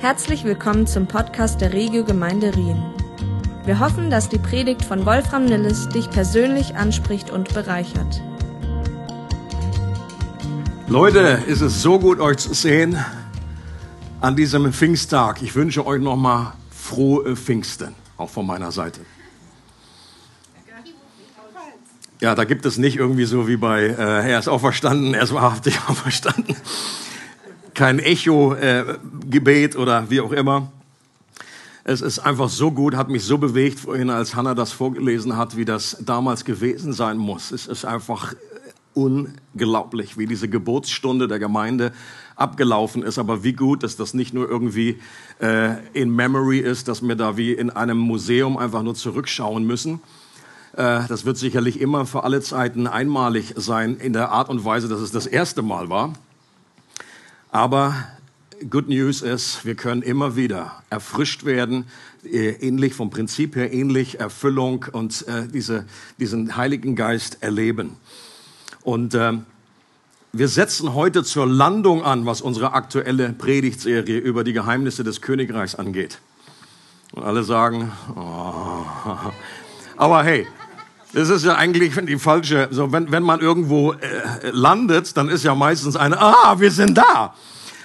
[0.00, 2.80] Herzlich willkommen zum Podcast der Regio Gemeinde Rien.
[3.64, 8.22] Wir hoffen, dass die Predigt von Wolfram Nilles dich persönlich anspricht und bereichert.
[10.86, 12.96] Leute, ist es so gut, euch zu sehen
[14.20, 15.42] an diesem Pfingsttag.
[15.42, 19.00] Ich wünsche euch nochmal frohe Pfingsten, auch von meiner Seite.
[22.20, 25.34] Ja, da gibt es nicht irgendwie so wie bei äh, Er ist auferstanden, er ist
[25.34, 26.54] wahrhaftig auferstanden.
[27.78, 30.72] Kein Echo-Gebet äh, oder wie auch immer.
[31.84, 35.56] Es ist einfach so gut, hat mich so bewegt vorhin, als Hannah das vorgelesen hat,
[35.56, 37.52] wie das damals gewesen sein muss.
[37.52, 38.34] Es ist einfach
[38.94, 41.92] unglaublich, wie diese Geburtsstunde der Gemeinde
[42.34, 43.16] abgelaufen ist.
[43.16, 44.98] Aber wie gut, dass das nicht nur irgendwie
[45.40, 50.00] äh, in Memory ist, dass wir da wie in einem Museum einfach nur zurückschauen müssen,
[50.72, 54.88] äh, das wird sicherlich immer für alle Zeiten einmalig sein in der Art und Weise,
[54.88, 56.14] dass es das erste Mal war.
[57.50, 57.94] Aber
[58.68, 61.86] Good News ist, wir können immer wieder erfrischt werden,
[62.24, 65.86] äh, ähnlich vom Prinzip her, ähnlich Erfüllung und äh, diese,
[66.18, 67.96] diesen Heiligen Geist erleben.
[68.82, 69.34] Und äh,
[70.32, 75.74] wir setzen heute zur Landung an, was unsere aktuelle Predigtserie über die Geheimnisse des Königreichs
[75.74, 76.18] angeht.
[77.12, 78.84] Und alle sagen, oh.
[79.96, 80.46] aber hey,
[81.12, 85.44] das ist ja eigentlich die falsche, so wenn, wenn man irgendwo äh, landet, dann ist
[85.44, 87.34] ja meistens eine, ah, wir sind da.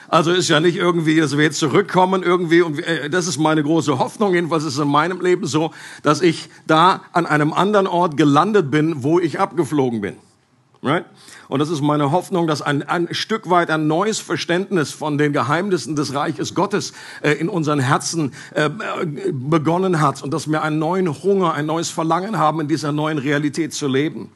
[0.09, 3.63] Also ist ja nicht irgendwie, dass wir jetzt zurückkommen irgendwie und äh, das ist meine
[3.63, 5.71] große Hoffnung, jedenfalls ist es in meinem Leben so,
[6.03, 10.17] dass ich da an einem anderen Ort gelandet bin, wo ich abgeflogen bin.
[10.83, 11.05] Right?
[11.47, 15.31] Und das ist meine Hoffnung, dass ein, ein Stück weit ein neues Verständnis von den
[15.31, 18.69] Geheimnissen des Reiches Gottes äh, in unseren Herzen äh,
[19.31, 23.17] begonnen hat und dass wir einen neuen Hunger, ein neues Verlangen haben, in dieser neuen
[23.17, 24.29] Realität zu leben.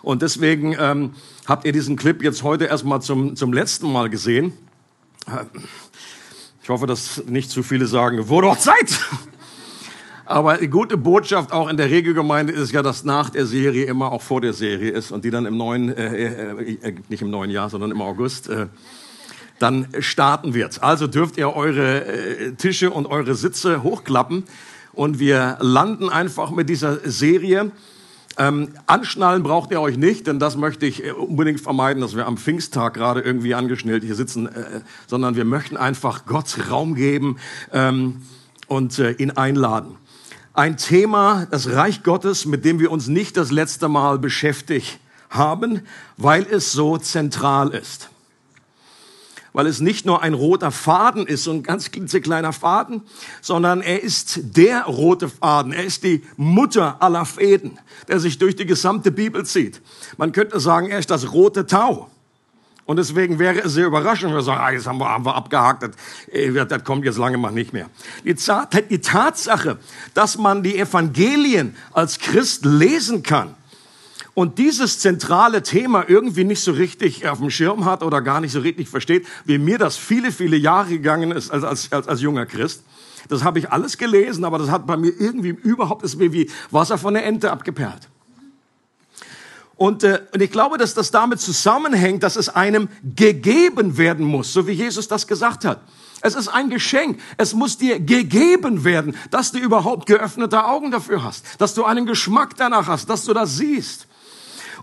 [0.00, 1.14] Und deswegen ähm,
[1.46, 4.52] habt ihr diesen Clip jetzt heute erstmal zum, zum letzten Mal gesehen.
[6.62, 9.00] Ich hoffe, dass nicht zu viele sagen, wo doch Zeit!
[10.26, 14.10] Aber die gute Botschaft auch in der Regelgemeinde ist ja, dass nach der Serie immer
[14.10, 17.30] auch vor der Serie ist und die dann im neuen, äh, äh, äh, nicht im
[17.30, 18.68] neuen Jahr, sondern im August, äh,
[19.58, 20.82] dann starten wird.
[20.82, 24.44] Also dürft ihr eure äh, Tische und eure Sitze hochklappen
[24.92, 27.70] und wir landen einfach mit dieser Serie.
[28.36, 32.26] Ähm, anschnallen braucht ihr euch nicht, denn das möchte ich äh, unbedingt vermeiden, dass wir
[32.26, 37.36] am Pfingsttag gerade irgendwie angeschnellt hier sitzen, äh, sondern wir möchten einfach Gott Raum geben
[37.72, 38.22] ähm,
[38.66, 39.98] und äh, ihn einladen
[40.54, 45.82] ein Thema, das Reich Gottes, mit dem wir uns nicht das letzte Mal beschäftigt haben,
[46.16, 48.08] weil es so zentral ist.
[49.52, 53.02] Weil es nicht nur ein roter Faden ist, so ein ganz klitzekleiner Faden,
[53.40, 55.72] sondern er ist der rote Faden.
[55.72, 57.78] Er ist die Mutter aller Fäden,
[58.08, 59.80] der sich durch die gesamte Bibel zieht.
[60.16, 62.10] Man könnte sagen, er ist das rote Tau.
[62.86, 65.34] Und deswegen wäre es sehr überraschend, wenn wir sagen, ah, jetzt haben wir, haben wir
[65.34, 65.90] abgehakt, das,
[66.30, 67.88] äh, das kommt jetzt lange mal nicht mehr.
[68.24, 68.34] Die,
[68.90, 69.78] die Tatsache,
[70.12, 73.54] dass man die Evangelien als Christ lesen kann
[74.34, 78.52] und dieses zentrale Thema irgendwie nicht so richtig auf dem Schirm hat oder gar nicht
[78.52, 82.20] so richtig versteht, wie mir das viele, viele Jahre gegangen ist als, als, als, als
[82.20, 82.82] junger Christ.
[83.28, 86.50] Das habe ich alles gelesen, aber das hat bei mir irgendwie überhaupt ist mir wie
[86.70, 88.10] Wasser von der Ente abgeperlt.
[89.76, 94.52] Und, äh, und ich glaube, dass das damit zusammenhängt, dass es einem gegeben werden muss,
[94.52, 95.80] so wie Jesus das gesagt hat.
[96.20, 97.20] Es ist ein Geschenk.
[97.36, 102.06] Es muss dir gegeben werden, dass du überhaupt geöffnete Augen dafür hast, dass du einen
[102.06, 104.06] Geschmack danach hast, dass du das siehst.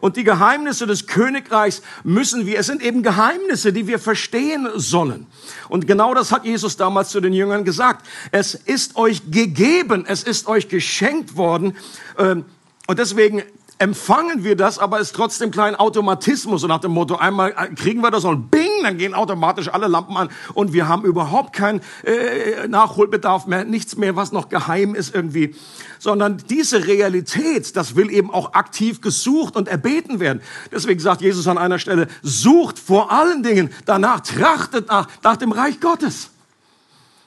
[0.02, 5.28] Und die Geheimnisse des Königreichs müssen wir, es sind eben Geheimnisse, die wir verstehen sollen.
[5.70, 8.06] Und genau das hat Jesus damals zu den Jüngern gesagt.
[8.32, 11.78] Es ist euch gegeben, es ist euch geschenkt worden.
[12.18, 12.46] Ähm,
[12.88, 13.44] und deswegen
[13.82, 18.02] empfangen wir das, aber ist trotzdem klein Automatismus, so nach dem Motto, einmal äh, kriegen
[18.02, 21.82] wir das und bing, dann gehen automatisch alle Lampen an und wir haben überhaupt keinen
[22.04, 25.56] äh, Nachholbedarf mehr, nichts mehr, was noch geheim ist irgendwie,
[25.98, 30.42] sondern diese Realität, das will eben auch aktiv gesucht und erbeten werden.
[30.72, 35.52] Deswegen sagt Jesus an einer Stelle, sucht vor allen Dingen danach, trachtet nach, nach dem
[35.52, 36.31] Reich Gottes.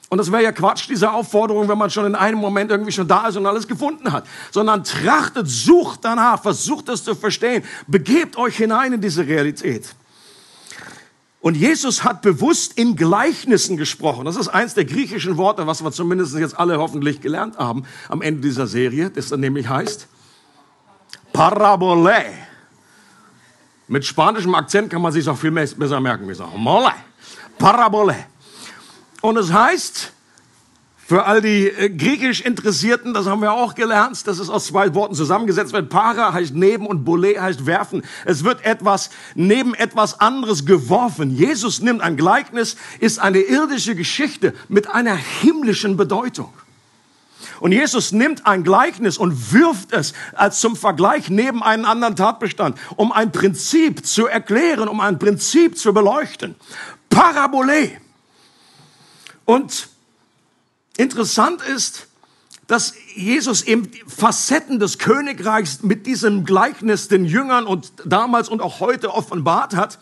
[0.09, 3.07] Und das wäre ja Quatsch, diese Aufforderung, wenn man schon in einem Moment irgendwie schon
[3.07, 4.25] da ist und alles gefunden hat.
[4.51, 9.95] Sondern trachtet, sucht danach, versucht es zu verstehen, begebt euch hinein in diese Realität.
[11.41, 14.25] Und Jesus hat bewusst in Gleichnissen gesprochen.
[14.25, 18.21] Das ist eins der griechischen Worte, was wir zumindest jetzt alle hoffentlich gelernt haben am
[18.23, 20.07] Ende dieser Serie, das dann nämlich heißt
[21.33, 22.25] Parabole.
[23.87, 26.27] Mit spanischem Akzent kann man sich auch viel besser merken.
[26.27, 26.93] Wir sagen Mole.
[27.57, 28.15] Parabole.
[29.25, 30.11] Und es heißt
[31.07, 34.93] Für all die äh, griechisch Interessierten, das haben wir auch gelernt, das ist aus zwei
[34.93, 35.89] Worten zusammengesetzt wird.
[35.89, 38.03] Para heißt neben und Bole heißt werfen.
[38.25, 41.31] Es wird etwas neben etwas anderes geworfen.
[41.31, 46.53] Jesus nimmt ein Gleichnis, ist eine irdische Geschichte mit einer himmlischen Bedeutung.
[47.59, 52.77] Und Jesus nimmt ein Gleichnis und wirft es als zum Vergleich neben einen anderen Tatbestand,
[52.95, 56.53] um ein Prinzip zu erklären, um ein Prinzip zu beleuchten.
[57.09, 58.04] Parabole.
[59.45, 59.89] Und
[60.97, 62.07] Interessant ist,
[62.67, 68.79] dass Jesus eben Facetten des Königreichs mit diesem Gleichnis den Jüngern und damals und auch
[68.79, 69.99] heute offenbart hat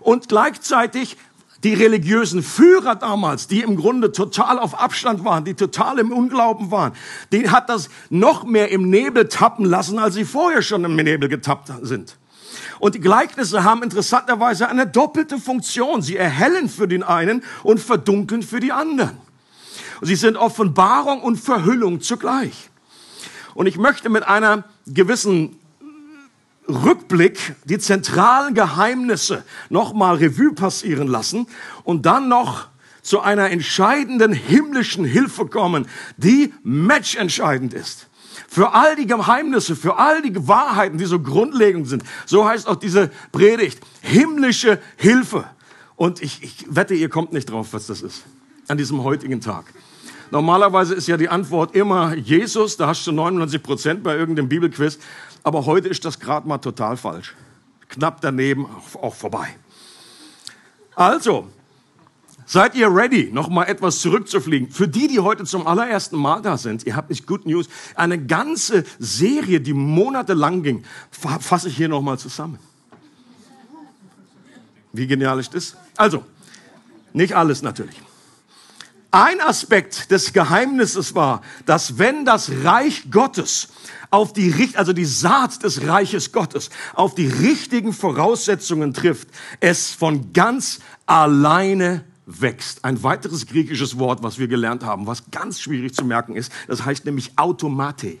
[0.00, 1.16] und gleichzeitig
[1.62, 6.70] die religiösen Führer damals, die im Grunde total auf Abstand waren, die total im Unglauben
[6.70, 6.92] waren,
[7.32, 11.28] den hat das noch mehr im Nebel tappen lassen, als sie vorher schon im Nebel
[11.28, 12.16] getappt sind.
[12.78, 16.02] Und die Gleichnisse haben interessanterweise eine doppelte Funktion.
[16.02, 19.16] Sie erhellen für den einen und verdunkeln für die anderen.
[20.02, 22.70] Sie sind Offenbarung und Verhüllung zugleich.
[23.54, 25.56] Und ich möchte mit einer gewissen
[26.68, 31.46] Rückblick die zentralen Geheimnisse nochmal Revue passieren lassen
[31.84, 32.68] und dann noch
[33.02, 38.09] zu einer entscheidenden himmlischen Hilfe kommen, die matchentscheidend ist.
[38.48, 42.02] Für all die Geheimnisse, für all die Wahrheiten, die so grundlegend sind.
[42.26, 43.80] So heißt auch diese Predigt.
[44.00, 45.44] Himmlische Hilfe.
[45.96, 48.24] Und ich, ich wette, ihr kommt nicht drauf, was das ist.
[48.68, 49.66] An diesem heutigen Tag.
[50.30, 54.98] Normalerweise ist ja die Antwort immer Jesus, da hast du 99 Prozent bei irgendeinem Bibelquiz.
[55.42, 57.34] Aber heute ist das gerade mal total falsch.
[57.88, 58.66] Knapp daneben,
[59.00, 59.48] auch vorbei.
[60.94, 61.48] Also,
[62.50, 64.70] seid ihr ready, noch mal etwas zurückzufliegen?
[64.70, 67.68] Für die, die heute zum allerersten Mal da sind, ihr habt nicht Good News.
[67.94, 72.58] Eine ganze Serie, die monatelang ging, fasse ich hier noch mal zusammen.
[74.92, 75.76] Wie genial ist das?
[75.96, 76.24] Also,
[77.12, 78.02] nicht alles natürlich.
[79.12, 83.68] Ein Aspekt des Geheimnisses war, dass wenn das Reich Gottes
[84.10, 89.28] auf die, also die Saat des Reiches Gottes auf die richtigen Voraussetzungen trifft,
[89.60, 92.04] es von ganz alleine
[92.38, 92.84] wächst.
[92.84, 96.84] Ein weiteres griechisches Wort, was wir gelernt haben, was ganz schwierig zu merken ist, das
[96.84, 98.18] heißt nämlich Automate.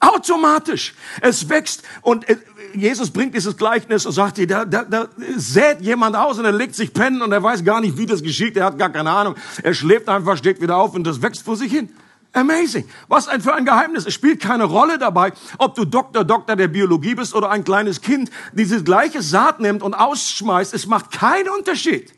[0.00, 0.94] Automatisch.
[1.20, 2.36] Es wächst und äh,
[2.74, 6.74] Jesus bringt dieses Gleichnis und sagt, da, da, da sät jemand aus und er legt
[6.74, 8.56] sich pennen und er weiß gar nicht, wie das geschieht.
[8.56, 9.36] Er hat gar keine Ahnung.
[9.62, 11.88] Er schläft einfach, steht wieder auf und das wächst vor sich hin.
[12.32, 12.88] Amazing.
[13.08, 14.06] Was ein für ein Geheimnis.
[14.06, 18.00] Es spielt keine Rolle dabei, ob du Doktor, Doktor der Biologie bist oder ein kleines
[18.00, 20.74] Kind, diese gleiche Saat nimmt und ausschmeißt.
[20.74, 22.12] Es macht keinen Unterschied.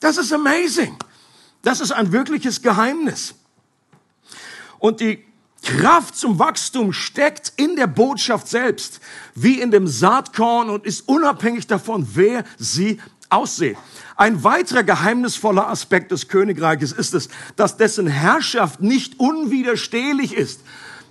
[0.00, 0.96] Das ist amazing.
[1.62, 3.34] Das ist ein wirkliches Geheimnis.
[4.78, 5.24] Und die
[5.62, 9.00] Kraft zum Wachstum steckt in der Botschaft selbst,
[9.34, 13.76] wie in dem Saatkorn und ist unabhängig davon, wer sie aussieht.
[14.16, 20.60] Ein weiterer geheimnisvoller Aspekt des Königreiches ist es, dass dessen Herrschaft nicht unwiderstehlich ist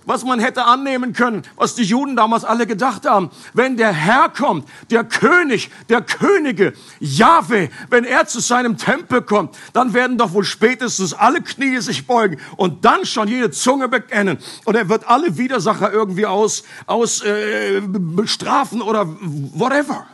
[0.08, 3.30] was man hätte annehmen können, was die Juden damals alle gedacht haben.
[3.52, 9.54] Wenn der Herr kommt, der König, der Könige, Jahwe, wenn er zu seinem Tempel kommt,
[9.74, 14.38] dann werden doch wohl spätestens alle Knie sich beugen und dann schon jede Zunge bekennen.
[14.64, 20.06] Und er wird alle Widersacher irgendwie aus, aus äh, bestrafen oder whatever.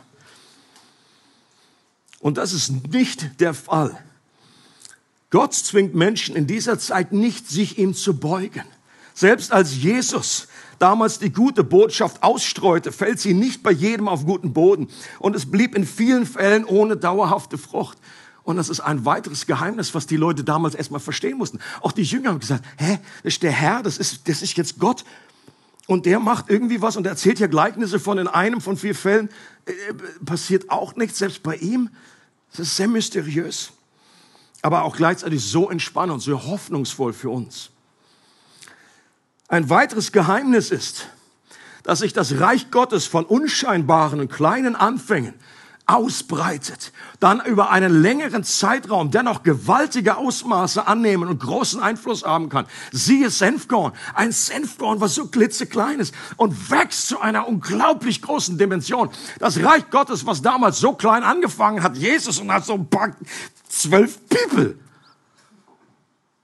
[2.19, 3.97] Und das ist nicht der Fall.
[5.29, 8.65] Gott zwingt Menschen in dieser Zeit nicht, sich ihm zu beugen.
[9.15, 14.51] Selbst als Jesus damals die gute Botschaft ausstreute, fällt sie nicht bei jedem auf guten
[14.51, 14.89] Boden.
[15.19, 17.97] Und es blieb in vielen Fällen ohne dauerhafte Frucht.
[18.43, 21.59] Und das ist ein weiteres Geheimnis, was die Leute damals erstmal verstehen mussten.
[21.81, 24.79] Auch die Jünger haben gesagt, hä, das ist der Herr, das ist, das ist jetzt
[24.79, 25.05] Gott.
[25.87, 29.29] Und der macht irgendwie was und erzählt ja Gleichnisse von in einem von vier Fällen.
[29.65, 29.71] Äh,
[30.25, 31.89] passiert auch nichts, selbst bei ihm.
[32.51, 33.71] Das ist sehr mysteriös.
[34.61, 37.71] Aber auch gleichzeitig so entspannend, so hoffnungsvoll für uns.
[39.47, 41.07] Ein weiteres Geheimnis ist,
[41.83, 45.35] dass sich das Reich Gottes von unscheinbaren und kleinen Anfängen
[45.85, 52.65] ausbreitet, dann über einen längeren Zeitraum dennoch gewaltige Ausmaße annehmen und großen Einfluss haben kann.
[52.91, 59.11] Siehe Senfkorn, ein Senfkorn, was so klitzeklein ist und wächst zu einer unglaublich großen Dimension.
[59.37, 63.15] Das Reich Gottes, was damals so klein angefangen hat, Jesus und hat so ein paar
[63.69, 64.79] zwölf People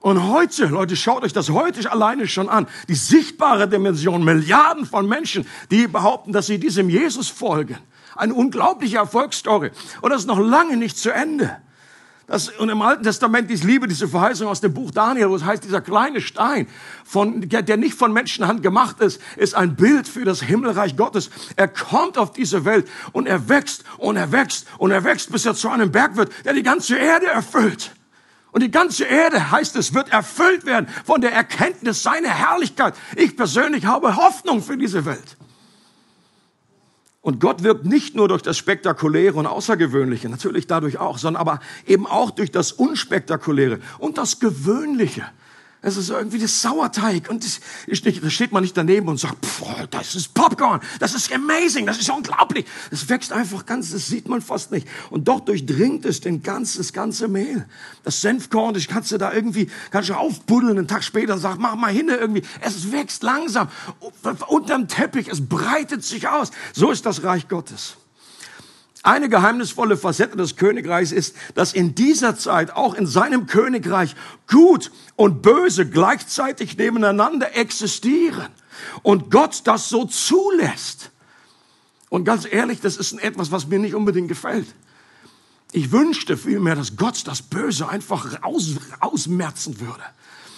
[0.02, 2.66] und heute, Leute, schaut euch das heute alleine schon an.
[2.88, 7.78] Die sichtbare Dimension, Milliarden von Menschen, die behaupten, dass sie diesem Jesus folgen.
[8.16, 9.70] Eine unglaubliche Erfolgsstory.
[10.00, 11.56] Und das ist noch lange nicht zu Ende.
[12.26, 15.44] Das, und im Alten Testament, ich liebe diese Verheißung aus dem Buch Daniel, wo es
[15.44, 16.66] heißt, dieser kleine Stein,
[17.04, 21.30] von, der, der nicht von Menschenhand gemacht ist, ist ein Bild für das Himmelreich Gottes.
[21.56, 25.46] Er kommt auf diese Welt und er wächst und er wächst und er wächst, bis
[25.46, 27.92] er zu einem Berg wird, der die ganze Erde erfüllt.
[28.52, 32.94] Und die ganze Erde, heißt es, wird erfüllt werden von der Erkenntnis seiner Herrlichkeit.
[33.16, 35.38] Ich persönlich habe Hoffnung für diese Welt.
[37.22, 41.60] Und Gott wirkt nicht nur durch das Spektakuläre und Außergewöhnliche, natürlich dadurch auch, sondern aber
[41.86, 45.24] eben auch durch das Unspektakuläre und das Gewöhnliche.
[45.84, 47.60] Es ist irgendwie das Sauerteig und das,
[48.22, 51.98] da steht man nicht daneben und sagt, pff, das ist Popcorn, das ist amazing, das
[51.98, 52.66] ist unglaublich.
[52.92, 54.86] Es wächst einfach ganz, das sieht man fast nicht.
[55.10, 57.66] Und doch durchdringt es den ganz, das ganze Mehl.
[58.04, 61.74] Das Senfkorn, das kannst du da irgendwie, kannst du aufbuddeln, einen Tag später sag, mach
[61.74, 62.42] mal hin irgendwie.
[62.60, 63.68] Es wächst langsam,
[64.46, 66.52] unterm Teppich, es breitet sich aus.
[66.72, 67.96] So ist das Reich Gottes.
[69.04, 74.14] Eine geheimnisvolle Facette des Königreichs ist, dass in dieser Zeit auch in seinem Königreich
[74.48, 78.48] Gut und Böse gleichzeitig nebeneinander existieren
[79.02, 81.10] und Gott das so zulässt.
[82.10, 84.72] Und ganz ehrlich, das ist etwas, was mir nicht unbedingt gefällt.
[85.72, 90.04] Ich wünschte vielmehr, dass Gott das Böse einfach aus, ausmerzen würde.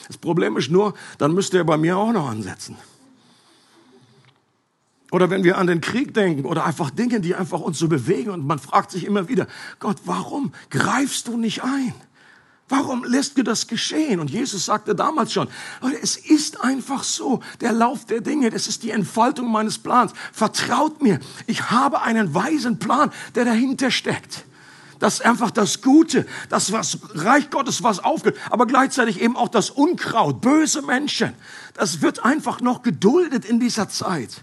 [0.09, 2.77] Das Problem ist nur, dann müsste er bei mir auch noch ansetzen.
[5.15, 8.31] Oder wenn wir an den Krieg denken oder einfach Dinge, die einfach uns so bewegen
[8.31, 9.47] und man fragt sich immer wieder,
[9.79, 11.95] Gott, warum greifst du nicht ein?
[12.69, 14.19] Warum lässt du das geschehen?
[14.19, 15.47] Und Jesus sagte damals schon,
[16.03, 20.13] es ist einfach so, der Lauf der Dinge, das ist die Entfaltung meines Plans.
[20.33, 24.45] Vertraut mir, ich habe einen weisen Plan, der dahinter steckt.
[24.99, 29.49] Das ist einfach das Gute, das was Reich Gottes was aufgeht, aber gleichzeitig eben auch
[29.49, 31.35] das Unkraut, böse Menschen.
[31.75, 34.43] Das wird einfach noch geduldet in dieser Zeit.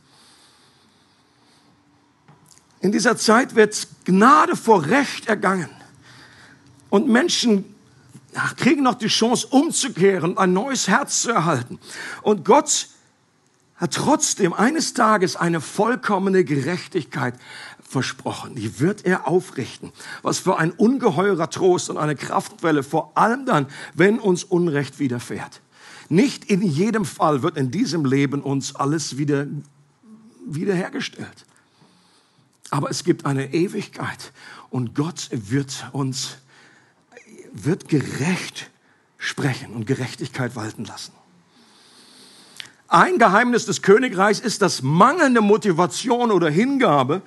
[2.82, 5.70] In dieser Zeit wird Gnade vor Recht ergangen.
[6.90, 7.64] Und Menschen
[8.58, 11.80] kriegen noch die Chance umzukehren, ein neues Herz zu erhalten.
[12.22, 12.88] Und Gott
[13.76, 17.36] hat trotzdem eines Tages eine vollkommene Gerechtigkeit
[17.88, 18.56] versprochen.
[18.56, 19.92] Die wird er aufrichten.
[20.22, 25.62] Was für ein ungeheurer Trost und eine Kraftquelle, vor allem dann, wenn uns Unrecht widerfährt.
[26.10, 29.48] Nicht in jedem Fall wird in diesem Leben uns alles wieder
[30.46, 31.46] wiederhergestellt.
[32.72, 34.32] Aber es gibt eine Ewigkeit
[34.70, 36.38] und Gott wird uns,
[37.52, 38.72] wird gerecht
[39.18, 41.12] sprechen und Gerechtigkeit walten lassen.
[42.88, 47.22] Ein Geheimnis des Königreichs ist, dass mangelnde Motivation oder Hingabe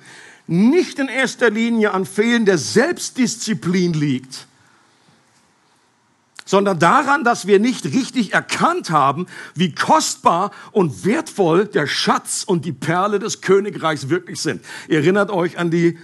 [0.47, 4.47] nicht in erster Linie an fehlender Selbstdisziplin liegt,
[6.45, 9.25] sondern daran, dass wir nicht richtig erkannt haben,
[9.55, 14.63] wie kostbar und wertvoll der Schatz und die Perle des Königreichs wirklich sind.
[14.87, 15.97] Ihr erinnert euch an die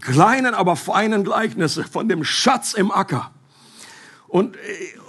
[0.00, 3.33] kleinen, aber feinen Gleichnisse von dem Schatz im Acker
[4.34, 4.60] und, äh,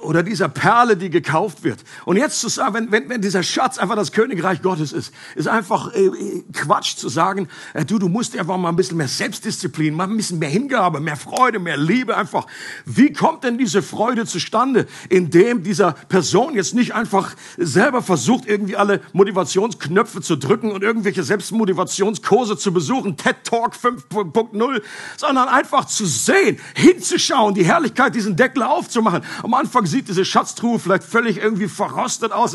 [0.04, 1.84] oder dieser Perle, die gekauft wird.
[2.06, 5.48] Und jetzt zu sagen, wenn, wenn, wenn dieser Schatz einfach das Königreich Gottes ist, ist
[5.48, 6.12] einfach äh,
[6.54, 10.16] Quatsch zu sagen, äh, du, du musst einfach mal ein bisschen mehr Selbstdisziplin, mal ein
[10.16, 12.46] bisschen mehr Hingabe, mehr Freude, mehr Liebe einfach.
[12.86, 18.76] Wie kommt denn diese Freude zustande, indem dieser Person jetzt nicht einfach selber versucht, irgendwie
[18.76, 24.84] alle Motivationsknöpfe zu drücken und irgendwelche Selbstmotivationskurse zu besuchen, TED Talk 5.0,
[25.18, 29.44] sondern einfach zu sehen, hinzuschauen, die Herrlichkeit, diesen Deckel aufzumachen, machen.
[29.44, 32.52] Am Anfang sieht diese Schatztruhe vielleicht völlig irgendwie verrostet aus.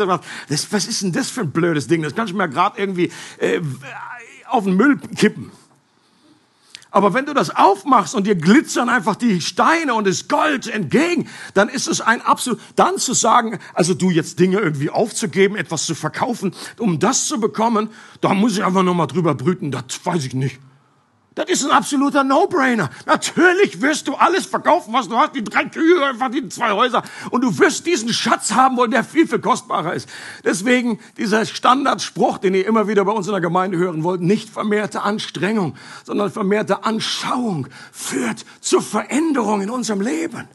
[0.49, 2.02] Das, was ist denn das für ein blödes Ding?
[2.02, 3.61] Das kann ich mir gerade irgendwie äh,
[4.49, 5.50] auf den Müll kippen.
[6.93, 11.29] Aber wenn du das aufmachst und dir glitzern einfach die Steine und das Gold entgegen,
[11.55, 15.87] dann ist es ein absolut, dann zu sagen, also du jetzt Dinge irgendwie aufzugeben, etwas
[15.87, 17.90] zu verkaufen, um das zu bekommen,
[18.21, 20.59] da muss ich einfach nochmal drüber brüten, das weiß ich nicht.
[21.37, 22.90] Das ist ein absoluter No-Brainer.
[23.06, 27.04] Natürlich wirst du alles verkaufen, was du hast, die drei Kühe, einfach die zwei Häuser.
[27.30, 30.08] Und du wirst diesen Schatz haben wollen, der viel, viel kostbarer ist.
[30.44, 34.50] Deswegen dieser Standardspruch, den ihr immer wieder bei uns in der Gemeinde hören wollt, nicht
[34.50, 40.49] vermehrte Anstrengung, sondern vermehrte Anschauung führt zur Veränderung in unserem Leben.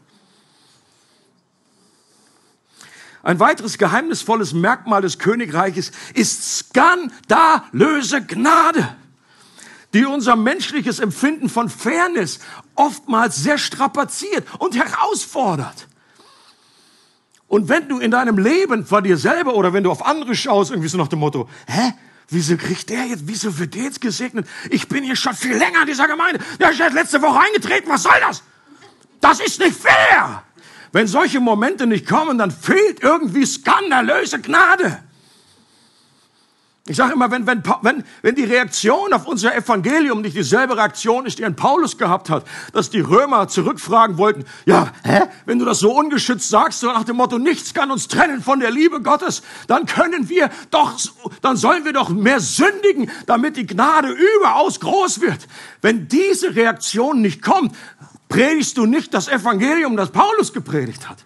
[3.22, 8.94] Ein weiteres geheimnisvolles Merkmal des Königreiches ist skandalöse Gnade
[9.96, 12.40] die unser menschliches Empfinden von Fairness
[12.74, 15.88] oftmals sehr strapaziert und herausfordert.
[17.48, 20.70] Und wenn du in deinem Leben vor dir selber oder wenn du auf andere schaust,
[20.70, 21.94] irgendwie so nach dem Motto, hä?
[22.28, 24.46] Wieso kriegt der jetzt, wieso wird der jetzt gesegnet?
[24.68, 26.40] Ich bin hier schon viel länger in dieser Gemeinde.
[26.58, 27.88] Der ist letzte Woche eingetreten.
[27.88, 28.42] Was soll das?
[29.20, 30.42] Das ist nicht fair.
[30.92, 35.02] Wenn solche Momente nicht kommen, dann fehlt irgendwie skandalöse Gnade.
[36.88, 41.26] Ich sage immer, wenn, wenn, wenn, wenn die Reaktion auf unser Evangelium nicht dieselbe Reaktion
[41.26, 45.64] ist, die ein Paulus gehabt hat, dass die Römer zurückfragen wollten, ja, hä, wenn du
[45.64, 49.02] das so ungeschützt sagst, so nach dem Motto, nichts kann uns trennen von der Liebe
[49.02, 50.96] Gottes, dann können wir doch,
[51.42, 55.48] dann sollen wir doch mehr sündigen, damit die Gnade überaus groß wird.
[55.82, 57.74] Wenn diese Reaktion nicht kommt,
[58.28, 61.18] predigst du nicht das Evangelium, das Paulus gepredigt hat.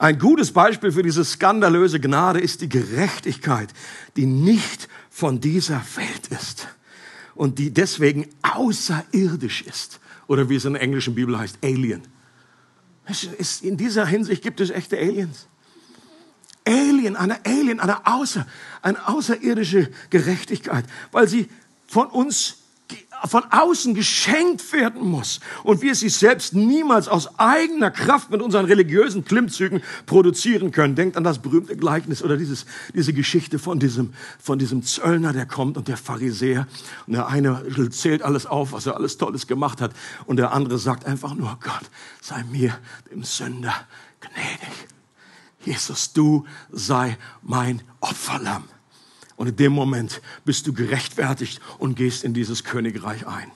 [0.00, 3.68] Ein gutes Beispiel für diese skandalöse Gnade ist die Gerechtigkeit,
[4.16, 6.68] die nicht von dieser Welt ist
[7.34, 10.00] und die deswegen außerirdisch ist.
[10.26, 12.00] Oder wie es in der englischen Bibel heißt, Alien.
[13.60, 15.48] In dieser Hinsicht gibt es echte Aliens.
[16.66, 18.46] Alien, eine Alien, eine, außer,
[18.80, 21.50] eine außerirdische Gerechtigkeit, weil sie
[21.86, 22.59] von uns
[23.26, 28.66] von außen geschenkt werden muss und wir sie selbst niemals aus eigener Kraft mit unseren
[28.66, 30.94] religiösen Klimmzügen produzieren können.
[30.94, 35.46] Denkt an das berühmte Gleichnis oder dieses, diese Geschichte von diesem, von diesem Zöllner, der
[35.46, 36.66] kommt und der Pharisäer
[37.06, 39.92] und der eine zählt alles auf, was er alles Tolles gemacht hat
[40.26, 42.76] und der andere sagt einfach nur, Gott, sei mir,
[43.10, 43.74] dem Sünder,
[44.20, 44.88] gnädig.
[45.64, 48.64] Jesus, du sei mein Opferlamm.
[49.40, 53.50] Und in dem Moment bist du gerechtfertigt und gehst in dieses Königreich ein.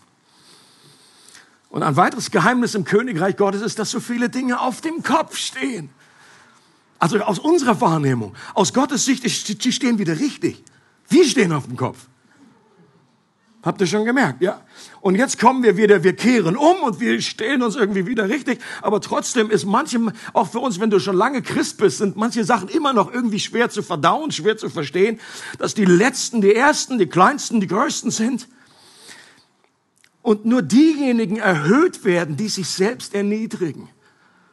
[1.68, 5.36] Und ein weiteres Geheimnis im Königreich Gottes ist, dass so viele Dinge auf dem Kopf
[5.36, 5.90] stehen.
[6.98, 9.24] Also aus unserer Wahrnehmung, aus Gottes Sicht,
[9.62, 10.64] die stehen wieder richtig.
[11.10, 11.98] Wir stehen auf dem Kopf.
[13.64, 14.61] Habt ihr schon gemerkt, ja?
[15.00, 18.61] Und jetzt kommen wir wieder, wir kehren um und wir stehen uns irgendwie wieder richtig.
[18.83, 22.44] Aber trotzdem ist manchem, auch für uns, wenn du schon lange Christ bist, sind manche
[22.44, 25.18] Sachen immer noch irgendwie schwer zu verdauen, schwer zu verstehen,
[25.59, 28.49] dass die Letzten, die Ersten, die Kleinsten, die Größten sind.
[30.21, 33.88] Und nur diejenigen erhöht werden, die sich selbst erniedrigen.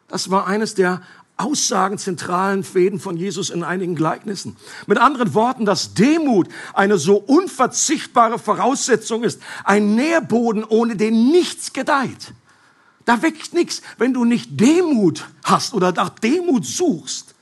[0.07, 1.01] Das war eines der
[1.41, 4.55] Aussagen, zentralen Fäden von Jesus in einigen Gleichnissen.
[4.87, 11.73] Mit anderen Worten, dass Demut eine so unverzichtbare Voraussetzung ist, ein Nährboden, ohne den nichts
[11.73, 12.33] gedeiht.
[13.05, 17.33] Da wächst nichts, wenn du nicht Demut hast oder nach Demut suchst.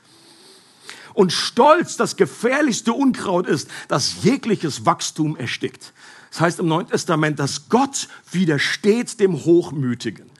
[1.12, 5.92] Und Stolz das gefährlichste Unkraut ist, das jegliches Wachstum erstickt.
[6.30, 10.30] Das heißt im Neuen Testament, dass Gott widersteht dem Hochmütigen.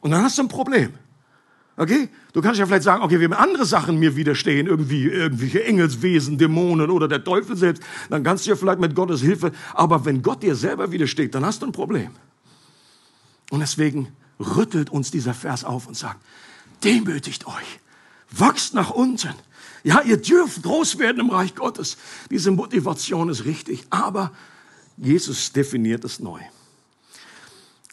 [0.00, 0.94] Und dann hast du ein Problem.
[1.78, 2.08] Okay?
[2.32, 6.90] Du kannst ja vielleicht sagen, okay, wenn andere Sachen mir widerstehen, irgendwie irgendwelche Engelswesen, Dämonen
[6.90, 10.42] oder der Teufel selbst, dann kannst du ja vielleicht mit Gottes Hilfe, aber wenn Gott
[10.42, 12.10] dir selber widersteht, dann hast du ein Problem.
[13.50, 14.08] Und deswegen
[14.40, 16.20] rüttelt uns dieser Vers auf und sagt,
[16.82, 17.80] demütigt euch,
[18.32, 19.34] wachst nach unten.
[19.84, 21.96] Ja, ihr dürft groß werden im Reich Gottes.
[22.28, 24.32] Diese Motivation ist richtig, aber
[24.96, 26.40] Jesus definiert es neu.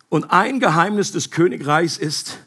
[0.09, 2.39] Und ein Geheimnis des Königreichs ist,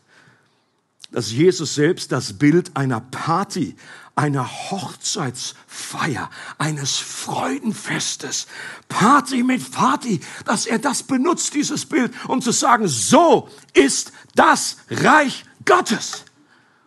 [1.10, 3.76] dass Jesus selbst das Bild einer Party,
[4.14, 8.46] einer Hochzeitsfeier, eines Freudenfestes,
[8.88, 14.78] Party mit Party, dass er das benutzt, dieses Bild, um zu sagen, so ist das
[14.90, 16.24] Reich Gottes.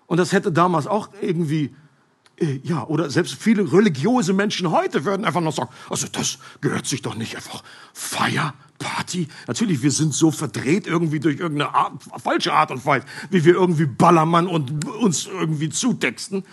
[0.08, 1.74] Und das hätte damals auch irgendwie
[2.64, 7.02] ja, oder selbst viele religiöse Menschen heute würden einfach noch sagen, also das gehört sich
[7.02, 9.28] doch nicht einfach Feier, Party.
[9.48, 13.54] Natürlich, wir sind so verdreht irgendwie durch irgendeine Art, falsche Art und Weise, wie wir
[13.54, 16.44] irgendwie Ballermann und uns irgendwie zutexten,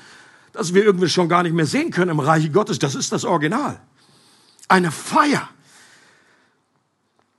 [0.53, 2.79] dass wir irgendwie schon gar nicht mehr sehen können im Reich Gottes.
[2.79, 3.81] Das ist das Original.
[4.69, 5.49] Eine Feier.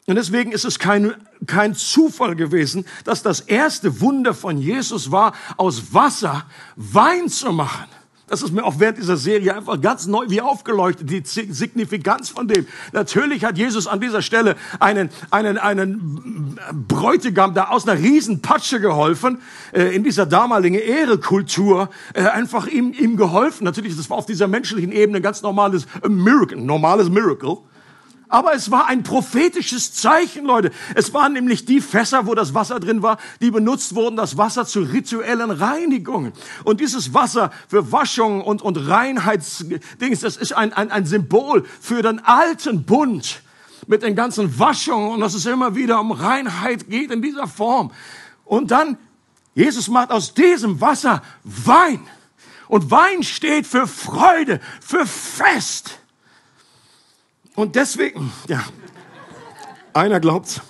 [0.08, 1.14] Und deswegen ist es kein,
[1.46, 7.86] kein Zufall gewesen, dass das erste Wunder von Jesus war, aus Wasser Wein zu machen.
[8.30, 12.48] Das ist mir auch während dieser Serie einfach ganz neu wie aufgeleuchtet, die Signifikanz von
[12.48, 12.68] dem.
[12.92, 19.42] Natürlich hat Jesus an dieser Stelle einen, einen, einen Bräutigam da aus einer Riesenpatsche geholfen,
[19.74, 23.64] äh, in dieser damaligen Ehrekultur, äh, einfach ihm, ihm geholfen.
[23.64, 27.58] Natürlich, das war auf dieser menschlichen Ebene ein ganz normales Miracle, normales Miracle.
[28.30, 30.70] Aber es war ein prophetisches Zeichen, Leute.
[30.94, 34.68] Es waren nämlich die Fässer, wo das Wasser drin war, die benutzt wurden, das Wasser
[34.68, 36.34] zu rituellen Reinigungen.
[36.64, 42.04] Und dieses Wasser für Waschung und, und Reinheitsdings, das ist ein, ein, ein Symbol für
[42.04, 43.42] den alten Bund
[43.88, 47.92] mit den ganzen Waschungen und dass es immer wieder um Reinheit geht in dieser Form.
[48.46, 49.00] Und dann,
[49.56, 52.00] Jesus macht aus diesem Wasser Wein.
[52.68, 56.00] Und Wein steht für Freude, für Fest.
[57.60, 58.64] Und deswegen, ja,
[59.92, 60.62] einer glaubt's.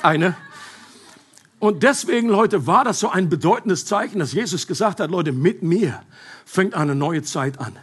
[0.00, 0.34] Eine.
[1.58, 5.62] Und deswegen, Leute, war das so ein bedeutendes Zeichen, dass Jesus gesagt hat, Leute, mit
[5.62, 6.02] mir
[6.46, 7.76] fängt eine neue Zeit an.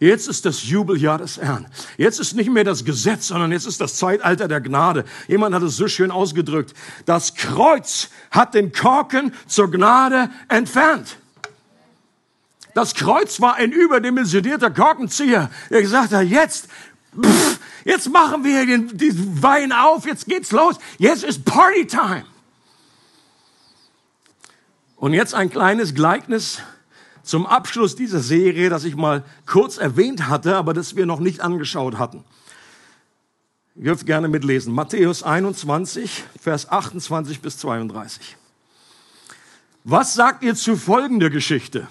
[0.00, 1.66] Jetzt ist das Jubeljahr des Herrn.
[1.98, 5.04] Jetzt ist nicht mehr das Gesetz, sondern jetzt ist das Zeitalter der Gnade.
[5.26, 6.72] Jemand hat es so schön ausgedrückt.
[7.04, 11.18] Das Kreuz hat den Korken zur Gnade entfernt.
[12.72, 16.68] Das Kreuz war ein überdimensionierter Korkenzieher, der gesagt hat, jetzt
[17.20, 22.24] Pff, jetzt machen wir den, den Wein auf, jetzt geht's los, jetzt ist Partytime.
[24.96, 26.60] Und jetzt ein kleines Gleichnis
[27.22, 31.40] zum Abschluss dieser Serie, das ich mal kurz erwähnt hatte, aber das wir noch nicht
[31.40, 32.24] angeschaut hatten.
[33.76, 34.74] Ihr dürft gerne mitlesen.
[34.74, 38.36] Matthäus 21, Vers 28 bis 32.
[39.84, 41.86] Was sagt ihr zu folgender Geschichte?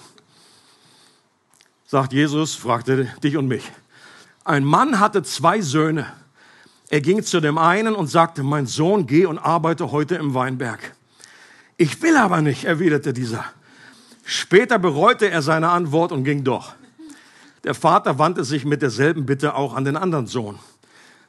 [1.85, 3.71] Sagt Jesus, fragte dich und mich.
[4.47, 6.05] Ein Mann hatte zwei Söhne.
[6.87, 10.95] Er ging zu dem einen und sagte, mein Sohn, geh und arbeite heute im Weinberg.
[11.75, 13.43] Ich will aber nicht, erwiderte dieser.
[14.23, 16.75] Später bereute er seine Antwort und ging doch.
[17.65, 20.57] Der Vater wandte sich mit derselben Bitte auch an den anderen Sohn.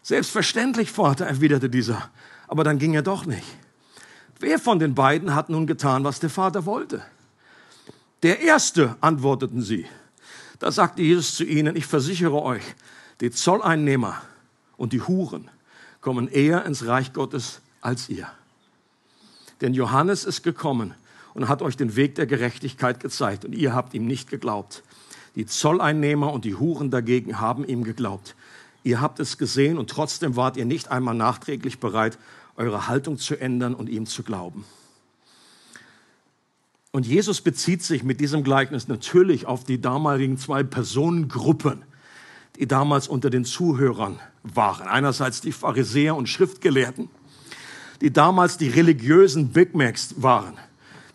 [0.03, 2.11] Selbstverständlich, Vater, erwiderte dieser,
[2.47, 3.57] aber dann ging er doch nicht.
[4.39, 7.03] Wer von den beiden hat nun getan, was der Vater wollte?
[8.23, 9.87] Der Erste, antworteten sie.
[10.61, 12.63] Da sagte Jesus zu ihnen, ich versichere euch,
[13.21, 14.21] die Zolleinnehmer
[14.77, 15.51] und die Huren
[16.01, 18.29] kommen eher ins Reich Gottes als ihr.
[19.61, 20.95] Denn Johannes ist gekommen
[21.35, 24.83] und hat euch den Weg der Gerechtigkeit gezeigt und ihr habt ihm nicht geglaubt.
[25.35, 28.35] Die Zolleinnehmer und die Huren dagegen haben ihm geglaubt.
[28.85, 32.19] Ihr habt es gesehen und trotzdem wart ihr nicht einmal nachträglich bereit,
[32.57, 34.65] eure Haltung zu ändern und ihm zu glauben.
[36.91, 41.85] Und Jesus bezieht sich mit diesem Gleichnis natürlich auf die damaligen zwei Personengruppen,
[42.59, 44.89] die damals unter den Zuhörern waren.
[44.89, 47.09] Einerseits die Pharisäer und Schriftgelehrten,
[48.01, 50.55] die damals die religiösen Big Macs waren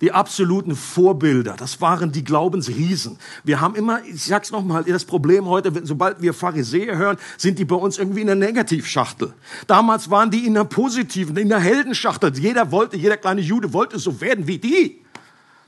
[0.03, 1.55] die absoluten Vorbilder.
[1.57, 3.17] Das waren die Glaubensriesen.
[3.45, 7.63] Wir haben immer, ich sag's nochmal, das Problem heute, sobald wir Pharisäer hören, sind die
[7.63, 9.33] bei uns irgendwie in der Negativschachtel.
[9.65, 12.37] Damals waren die in der positiven, in der Heldenschachtel.
[12.37, 15.02] Jeder wollte, jeder kleine Jude wollte so werden wie die.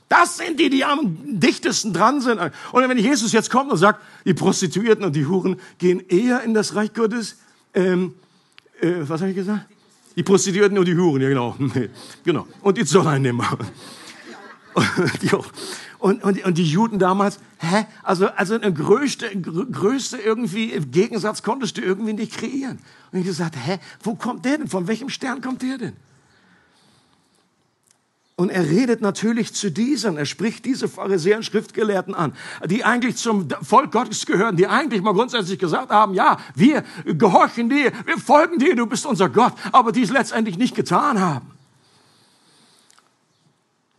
[0.08, 2.38] Das sind die, die am dichtesten dran sind.
[2.38, 6.54] Und wenn Jesus jetzt kommt und sagt, die Prostituierten und die Huren gehen eher in
[6.54, 7.36] das Reich Gottes,
[7.74, 8.14] ähm,
[8.80, 9.66] äh, was habe ich gesagt?
[10.14, 11.56] Die Prostituierten und die Huren, ja genau.
[12.24, 12.46] genau.
[12.62, 13.58] Und die Zolleinnehmer.
[15.22, 15.30] die
[15.98, 17.86] und, und, und die Juden damals, hä?
[18.02, 22.78] Also, also eine größte, größte irgendwie Gegensatz konntest du irgendwie nicht kreieren.
[23.10, 23.78] Und ich gesagt, hä?
[24.02, 24.68] Wo kommt der denn?
[24.68, 25.92] Von welchem Stern kommt der denn?
[28.38, 32.34] Und er redet natürlich zu diesen, er spricht diese Pharisäer und Schriftgelehrten an,
[32.66, 37.70] die eigentlich zum Volk Gottes gehören, die eigentlich mal grundsätzlich gesagt haben, ja, wir gehorchen
[37.70, 41.56] dir, wir folgen dir, du bist unser Gott, aber die es letztendlich nicht getan haben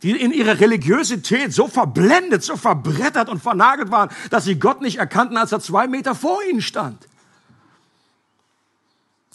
[0.02, 4.98] die in ihrer Religiosität so verblendet, so verbrettert und vernagelt waren, dass sie Gott nicht
[4.98, 7.07] erkannten, als er zwei Meter vor ihnen stand.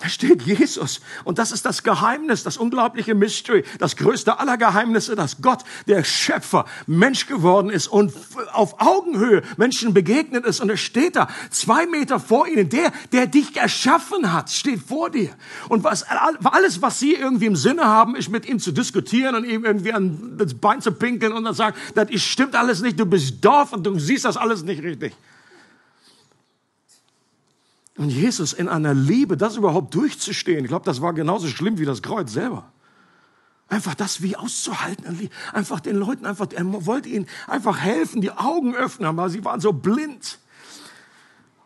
[0.03, 0.99] Da steht Jesus.
[1.23, 6.03] Und das ist das Geheimnis, das unglaubliche Mystery, das größte aller Geheimnisse, dass Gott, der
[6.03, 8.11] Schöpfer, Mensch geworden ist und
[8.51, 10.59] auf Augenhöhe Menschen begegnet ist.
[10.59, 12.67] Und er steht da, zwei Meter vor ihnen.
[12.67, 15.29] Der, der dich erschaffen hat, steht vor dir.
[15.69, 19.45] Und was, alles, was sie irgendwie im Sinne haben, ist mit ihm zu diskutieren und
[19.45, 23.05] ihm irgendwie an das Bein zu pinkeln und dann sagen, das stimmt alles nicht, du
[23.05, 25.13] bist doof und du siehst das alles nicht richtig.
[27.97, 31.85] Und Jesus in einer Liebe, das überhaupt durchzustehen, ich glaube, das war genauso schlimm wie
[31.85, 32.71] das Kreuz selber.
[33.69, 38.75] Einfach das wie auszuhalten, einfach den Leuten einfach, er wollte ihnen einfach helfen, die Augen
[38.75, 40.39] öffnen, weil sie waren so blind.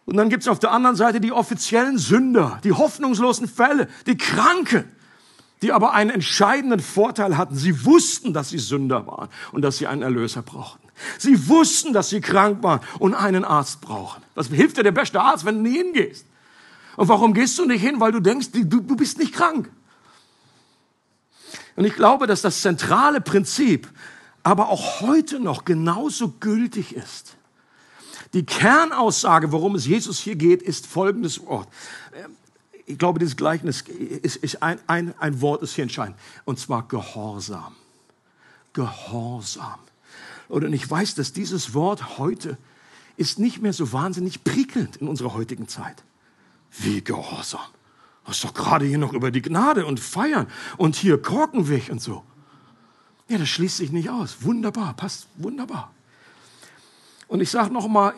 [0.06, 4.86] Und dann gibt's auf der anderen Seite die offiziellen Sünder, die hoffnungslosen Fälle, die Kranken,
[5.62, 7.56] die aber einen entscheidenden Vorteil hatten.
[7.56, 10.87] Sie wussten, dass sie Sünder waren und dass sie einen Erlöser brauchten.
[11.18, 14.24] Sie wussten, dass sie krank waren und einen Arzt brauchen.
[14.36, 16.26] Was hilft dir der beste Arzt, wenn du nie hingehst?
[16.96, 18.00] Und warum gehst du nicht hin?
[18.00, 19.70] Weil du denkst, du, du bist nicht krank.
[21.76, 23.88] Und ich glaube, dass das zentrale Prinzip
[24.44, 27.36] aber auch heute noch genauso gültig ist.
[28.34, 31.68] Die Kernaussage, worum es Jesus hier geht, ist folgendes Wort.
[32.86, 36.18] Ich glaube, dieses Gleichnis ist, ist ein, ein, ein Wort, ist hier entscheidend.
[36.46, 37.76] Und zwar Gehorsam.
[38.74, 39.80] Gehorsam.
[40.50, 42.58] Und ich weiß, dass dieses Wort heute
[43.18, 46.04] ist nicht mehr so wahnsinnig prickelnd in unserer heutigen Zeit.
[46.72, 47.60] Wie Gehorsam.
[48.26, 52.02] Was doch gerade hier noch über die Gnade und feiern und hier Korken weg und
[52.02, 52.24] so.
[53.30, 54.44] Ja, das schließt sich nicht aus.
[54.44, 55.92] Wunderbar, passt wunderbar.
[57.28, 58.14] Und ich sage noch mal,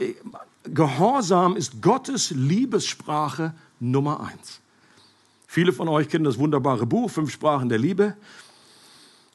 [0.64, 4.60] Gehorsam ist Gottes Liebessprache Nummer eins.
[5.48, 8.16] Viele von euch kennen das wunderbare Buch Fünf Sprachen der Liebe.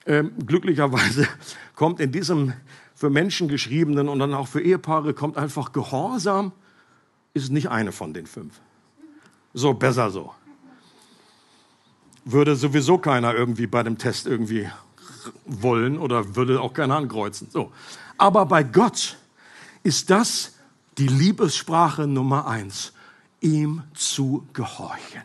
[0.06, 1.26] Ähm, glücklicherweise
[1.74, 2.52] kommt in diesem
[2.94, 6.52] für Menschen geschriebenen und dann auch für Ehepaare kommt einfach Gehorsam,
[7.34, 8.60] ist nicht eine von den fünf.
[9.52, 10.32] So, besser so.
[12.24, 14.68] Würde sowieso keiner irgendwie bei dem Test irgendwie
[15.44, 17.48] wollen oder würde auch keiner ankreuzen.
[17.50, 17.72] So.
[18.16, 19.16] Aber bei Gott
[19.82, 20.52] ist das
[20.98, 22.92] die Liebessprache Nummer eins,
[23.40, 25.22] ihm zu gehorchen.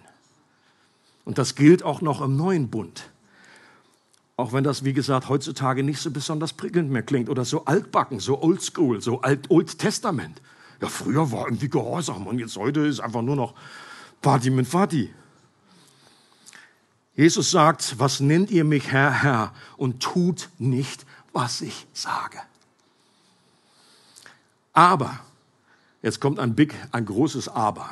[1.25, 3.10] Und das gilt auch noch im neuen Bund.
[4.39, 8.21] Auch wenn das, wie gesagt, heutzutage nicht so besonders prickelnd mehr klingt oder so altbacken,
[8.21, 10.41] so oldschool, so alt, Old Testament.
[10.82, 13.54] Ja, früher war irgendwie Gehorsam und jetzt heute ist einfach nur noch
[14.21, 15.13] Party mit Vati.
[17.15, 22.39] Jesus sagt, was nennt ihr mich Herr, Herr und tut nicht, was ich sage.
[24.71, 25.19] Aber,
[26.02, 27.89] jetzt kommt ein big, ein großes Aber.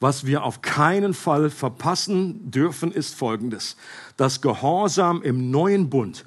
[0.00, 3.76] Was wir auf keinen Fall verpassen dürfen, ist Folgendes.
[4.16, 6.24] Das Gehorsam im neuen Bund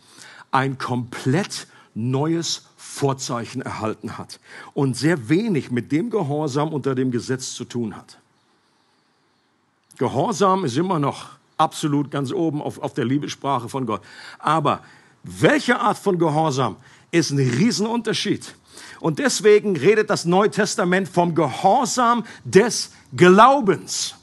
[0.51, 4.39] ein komplett neues Vorzeichen erhalten hat
[4.75, 8.19] und sehr wenig mit dem Gehorsam unter dem Gesetz zu tun hat.
[9.97, 14.01] Gehorsam ist immer noch absolut ganz oben auf, auf der Liebessprache von Gott.
[14.37, 14.81] Aber
[15.23, 16.75] welche Art von Gehorsam
[17.11, 18.55] ist ein Riesenunterschied.
[18.99, 24.15] Und deswegen redet das Neue Testament vom Gehorsam des Glaubens.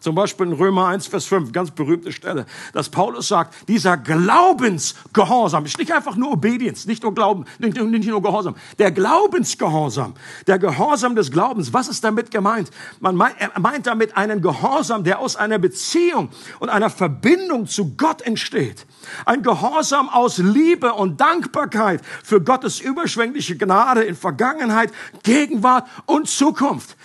[0.00, 5.64] Zum Beispiel in Römer 1, Vers 5, ganz berühmte Stelle, dass Paulus sagt, dieser Glaubensgehorsam
[5.64, 10.14] ist nicht einfach nur Obedience, nicht nur Glauben, nicht, nicht nur Gehorsam, der Glaubensgehorsam,
[10.46, 12.70] der Gehorsam des Glaubens, was ist damit gemeint?
[13.00, 16.28] Man meint, meint damit einen Gehorsam, der aus einer Beziehung
[16.60, 18.86] und einer Verbindung zu Gott entsteht.
[19.26, 24.92] Ein Gehorsam aus Liebe und Dankbarkeit für Gottes überschwängliche Gnade in Vergangenheit,
[25.24, 26.96] Gegenwart und Zukunft.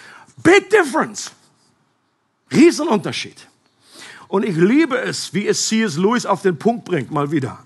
[0.43, 1.31] Big difference.
[2.51, 3.47] Riesenunterschied.
[4.27, 5.97] Und ich liebe es, wie es C.S.
[5.97, 7.59] Lewis auf den Punkt bringt, mal wieder.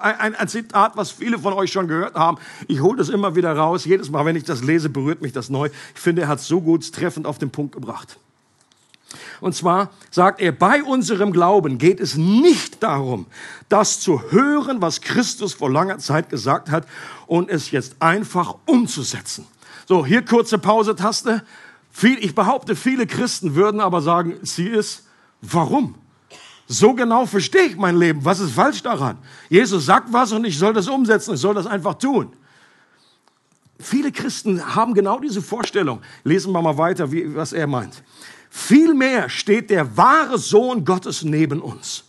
[0.00, 2.38] Ein, ein, Zitat, was viele von euch schon gehört haben.
[2.68, 3.84] Ich hole das immer wieder raus.
[3.84, 5.70] Jedes Mal, wenn ich das lese, berührt mich das neu.
[5.94, 8.18] Ich finde, er hat so gut treffend auf den Punkt gebracht.
[9.40, 13.26] Und zwar sagt er, bei unserem Glauben geht es nicht darum,
[13.68, 16.86] das zu hören, was Christus vor langer Zeit gesagt hat
[17.26, 19.46] und es jetzt einfach umzusetzen.
[19.86, 21.42] So, hier kurze Pause-Taste.
[22.02, 25.06] Ich behaupte, viele Christen würden aber sagen, sie ist,
[25.40, 25.94] warum?
[26.66, 28.24] So genau verstehe ich mein Leben.
[28.24, 29.18] Was ist falsch daran?
[29.48, 31.34] Jesus sagt was und ich soll das umsetzen.
[31.34, 32.32] Ich soll das einfach tun.
[33.78, 36.00] Viele Christen haben genau diese Vorstellung.
[36.22, 38.02] Lesen wir mal weiter, wie, was er meint.
[38.48, 42.04] Vielmehr steht der wahre Sohn Gottes neben uns.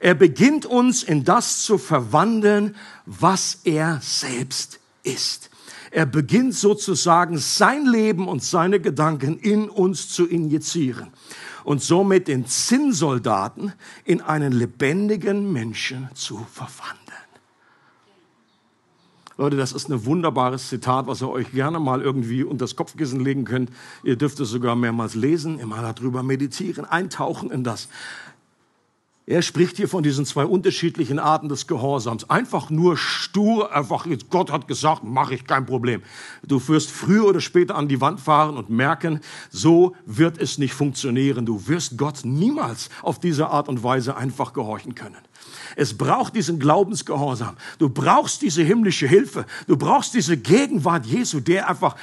[0.00, 2.74] Er beginnt uns in das zu verwandeln,
[3.06, 5.50] was er selbst ist.
[5.94, 11.08] Er beginnt sozusagen sein Leben und seine Gedanken in uns zu injizieren
[11.64, 13.74] und somit den Zinnsoldaten
[14.06, 17.02] in einen lebendigen Menschen zu verwandeln.
[19.36, 23.20] Leute, das ist ein wunderbares Zitat, was ihr euch gerne mal irgendwie unter das Kopfkissen
[23.20, 23.70] legen könnt.
[24.02, 27.88] Ihr dürft es sogar mehrmals lesen, immer darüber meditieren, eintauchen in das.
[29.24, 32.28] Er spricht hier von diesen zwei unterschiedlichen Arten des Gehorsams.
[32.28, 36.02] Einfach nur stur, einfach Gott hat gesagt, mache ich kein Problem.
[36.44, 40.74] Du wirst früher oder später an die Wand fahren und merken, so wird es nicht
[40.74, 41.46] funktionieren.
[41.46, 45.18] Du wirst Gott niemals auf diese Art und Weise einfach gehorchen können.
[45.76, 47.56] Es braucht diesen Glaubensgehorsam.
[47.78, 49.46] Du brauchst diese himmlische Hilfe.
[49.68, 51.94] Du brauchst diese Gegenwart Jesu, der einfach,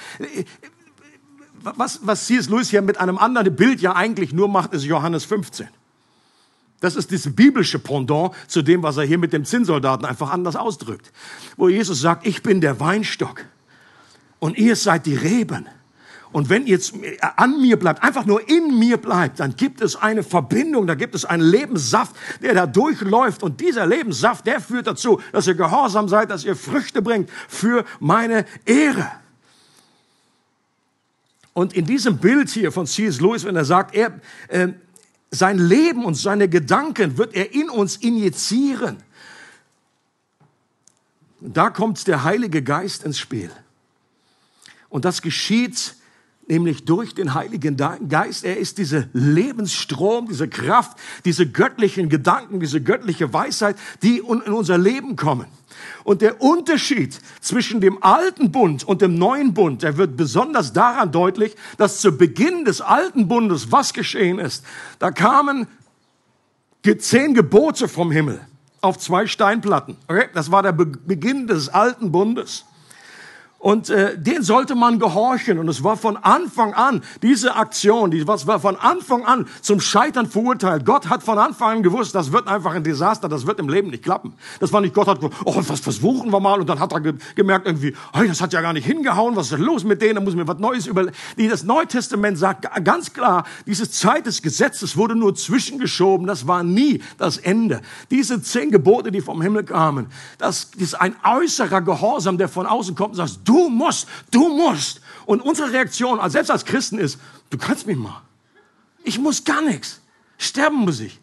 [1.62, 2.48] was, was C.S.
[2.48, 5.68] Lewis hier mit einem anderen Bild ja eigentlich nur macht, ist Johannes 15.
[6.80, 10.56] Das ist das biblische Pendant zu dem, was er hier mit dem Zinnsoldaten einfach anders
[10.56, 11.12] ausdrückt.
[11.58, 13.46] Wo Jesus sagt, ich bin der Weinstock
[14.40, 15.68] und ihr seid die Reben.
[16.32, 16.94] Und wenn ihr jetzt
[17.38, 21.16] an mir bleibt, einfach nur in mir bleibt, dann gibt es eine Verbindung, da gibt
[21.16, 23.42] es einen Lebenssaft, der da durchläuft.
[23.42, 27.84] Und dieser Lebenssaft, der führt dazu, dass ihr gehorsam seid, dass ihr Früchte bringt für
[28.00, 29.08] meine Ehre.
[31.54, 33.20] Und in diesem Bild hier von C.S.
[33.20, 34.70] Lewis, wenn er sagt, er, äh,
[35.32, 38.98] sein Leben und seine Gedanken wird er in uns injizieren.
[41.40, 43.52] Da kommt der Heilige Geist ins Spiel.
[44.90, 45.96] Und das geschieht
[46.50, 48.44] nämlich durch den Heiligen Geist.
[48.44, 54.78] Er ist diese Lebensstrom, diese Kraft, diese göttlichen Gedanken, diese göttliche Weisheit, die in unser
[54.78, 55.46] Leben kommen.
[56.04, 61.12] Und der Unterschied zwischen dem alten Bund und dem neuen Bund, der wird besonders daran
[61.12, 64.66] deutlich, dass zu Beginn des alten Bundes was geschehen ist.
[64.98, 65.68] Da kamen
[66.98, 68.42] zehn Gebote vom Himmel
[68.82, 69.98] auf zwei Steinplatten.
[70.08, 70.28] Okay?
[70.34, 72.66] Das war der Beginn des alten Bundes.
[73.60, 75.60] Und äh, den sollte man gehorchen.
[75.60, 79.82] Und es war von Anfang an, diese Aktion, die was war von Anfang an zum
[79.82, 80.86] Scheitern verurteilt.
[80.86, 83.90] Gott hat von Anfang an gewusst, das wird einfach ein Desaster, das wird im Leben
[83.90, 84.34] nicht klappen.
[84.62, 86.62] Das war nicht, Gott hat gesagt, oh, was versuchen wir mal.
[86.62, 89.48] Und dann hat er ge gemerkt irgendwie, hey, das hat ja gar nicht hingehauen, was
[89.48, 91.16] ist denn los mit denen, da muss mir was Neues überlegen.
[91.50, 96.64] Das Neue Testament sagt ganz klar, diese Zeit des Gesetzes wurde nur zwischengeschoben, das war
[96.64, 97.82] nie das Ende.
[98.10, 102.96] Diese zehn Gebote, die vom Himmel kamen, das ist ein äußerer Gehorsam, der von außen
[102.96, 105.02] kommt und sagt, Du musst, du musst.
[105.26, 107.18] Und unsere Reaktion, selbst als Christen, ist,
[107.50, 108.22] du kannst mich mal.
[109.04, 110.02] Ich muss gar nichts.
[110.38, 111.20] Sterben muss ich.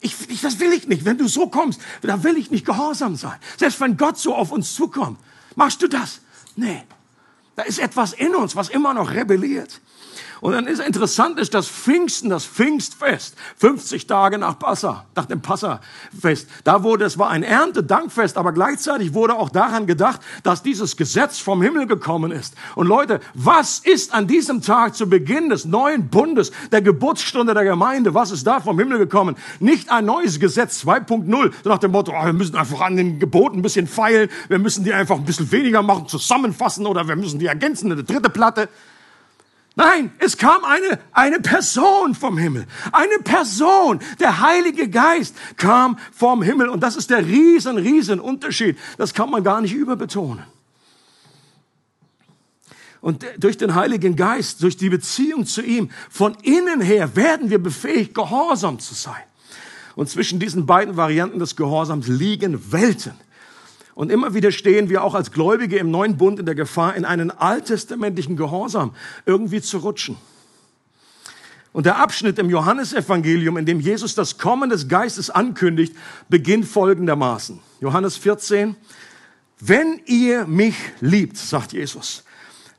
[0.00, 0.40] Ich, ich.
[0.40, 1.04] Das will ich nicht.
[1.04, 3.40] Wenn du so kommst, da will ich nicht gehorsam sein.
[3.58, 5.18] Selbst wenn Gott so auf uns zukommt,
[5.56, 6.20] machst du das?
[6.54, 6.84] Nee.
[7.56, 9.80] Da ist etwas in uns, was immer noch rebelliert.
[10.42, 15.40] Und dann ist interessant, ist das Pfingsten, das Pfingstfest, 50 Tage nach Passa, nach dem
[15.40, 16.48] Passafest.
[16.64, 21.38] Da wurde, es war ein Erntedankfest, aber gleichzeitig wurde auch daran gedacht, dass dieses Gesetz
[21.38, 22.56] vom Himmel gekommen ist.
[22.74, 27.64] Und Leute, was ist an diesem Tag zu Beginn des neuen Bundes, der Geburtsstunde der
[27.64, 29.36] Gemeinde, was ist da vom Himmel gekommen?
[29.60, 33.20] Nicht ein neues Gesetz 2.0, so nach dem Motto, oh, wir müssen einfach an den
[33.20, 37.14] Geboten ein bisschen feilen, wir müssen die einfach ein bisschen weniger machen, zusammenfassen oder wir
[37.14, 38.68] müssen die ergänzen, eine dritte Platte.
[39.74, 42.66] Nein, es kam eine, eine Person vom Himmel.
[42.92, 44.00] Eine Person.
[44.20, 46.68] Der Heilige Geist kam vom Himmel.
[46.68, 48.78] Und das ist der riesen, riesen Unterschied.
[48.98, 50.44] Das kann man gar nicht überbetonen.
[53.00, 57.60] Und durch den Heiligen Geist, durch die Beziehung zu ihm, von innen her werden wir
[57.60, 59.22] befähigt, gehorsam zu sein.
[59.96, 63.14] Und zwischen diesen beiden Varianten des Gehorsams liegen Welten.
[63.94, 67.04] Und immer wieder stehen wir auch als Gläubige im neuen Bund in der Gefahr, in
[67.04, 68.94] einen alttestamentlichen Gehorsam
[69.26, 70.16] irgendwie zu rutschen.
[71.72, 75.96] Und der Abschnitt im Johannesevangelium, in dem Jesus das Kommen des Geistes ankündigt,
[76.28, 77.60] beginnt folgendermaßen.
[77.80, 78.76] Johannes 14.
[79.58, 82.24] Wenn ihr mich liebt, sagt Jesus,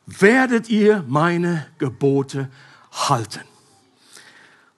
[0.06, 2.49] werdet ihr meine Gebote
[2.91, 3.41] halten.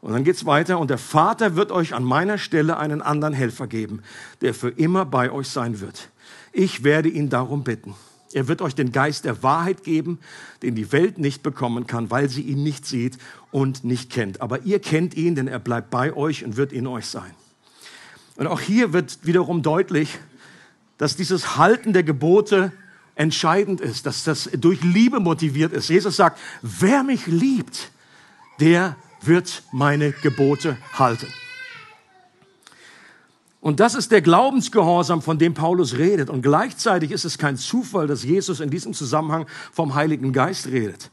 [0.01, 3.65] Und dann geht's weiter und der Vater wird euch an meiner Stelle einen anderen Helfer
[3.65, 4.03] geben,
[4.41, 6.09] der für immer bei euch sein wird.
[6.57, 7.95] Ich werde ihn darum bitten.
[8.31, 10.19] Er wird euch den Geist der Wahrheit geben,
[10.63, 13.17] den die Welt nicht bekommen kann, weil sie ihn nicht sieht
[13.51, 14.39] und nicht kennt.
[14.39, 17.31] Aber ihr kennt ihn, denn er bleibt bei euch und wird in euch sein.
[18.37, 20.17] Und auch hier wird wiederum deutlich,
[20.97, 22.71] dass dieses Halten der Gebote
[23.15, 25.89] entscheidend ist, dass das durch Liebe motiviert ist.
[25.89, 27.91] Jesus sagt, wer mich liebt,
[28.61, 31.27] der wird meine Gebote halten.
[33.65, 36.29] Und das ist der Glaubensgehorsam, von dem Paulus redet.
[36.29, 41.09] Und gleichzeitig ist es kein Zufall, dass Jesus in diesem Zusammenhang vom Heiligen Geist redet,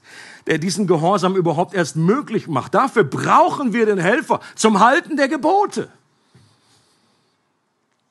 [0.47, 2.75] der diesen Gehorsam überhaupt erst möglich macht.
[2.75, 5.88] Dafür brauchen wir den Helfer zum Halten der Gebote.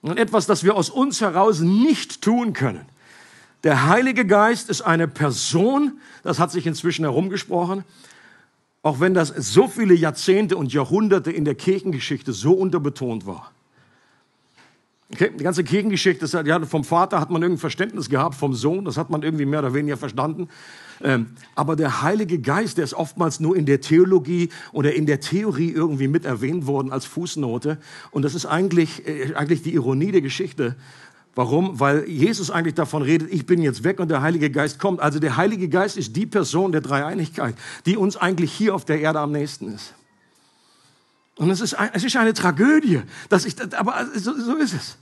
[0.02, 2.88] Und etwas, das wir aus uns heraus nicht tun können.
[3.64, 7.84] Der Heilige Geist ist eine Person, das hat sich inzwischen herumgesprochen,
[8.82, 13.52] auch wenn das so viele Jahrzehnte und Jahrhunderte in der Kirchengeschichte so unterbetont war.
[15.14, 18.86] Okay, die ganze Kirchengeschichte, das, ja, vom Vater hat man irgendein Verständnis gehabt, vom Sohn,
[18.86, 20.48] das hat man irgendwie mehr oder weniger verstanden.
[21.04, 25.20] Ähm, aber der Heilige Geist, der ist oftmals nur in der Theologie oder in der
[25.20, 27.78] Theorie irgendwie mit erwähnt worden als Fußnote.
[28.12, 30.76] Und das ist eigentlich, äh, eigentlich die Ironie der Geschichte.
[31.36, 31.80] Warum?
[31.80, 35.00] Weil Jesus eigentlich davon redet, ich bin jetzt weg und der Heilige Geist kommt.
[35.00, 39.00] Also der Heilige Geist ist die Person der Dreieinigkeit, die uns eigentlich hier auf der
[39.00, 39.94] Erde am nächsten ist.
[41.36, 44.98] Und es ist, ein, es ist eine Tragödie, dass ich, aber so, so ist es.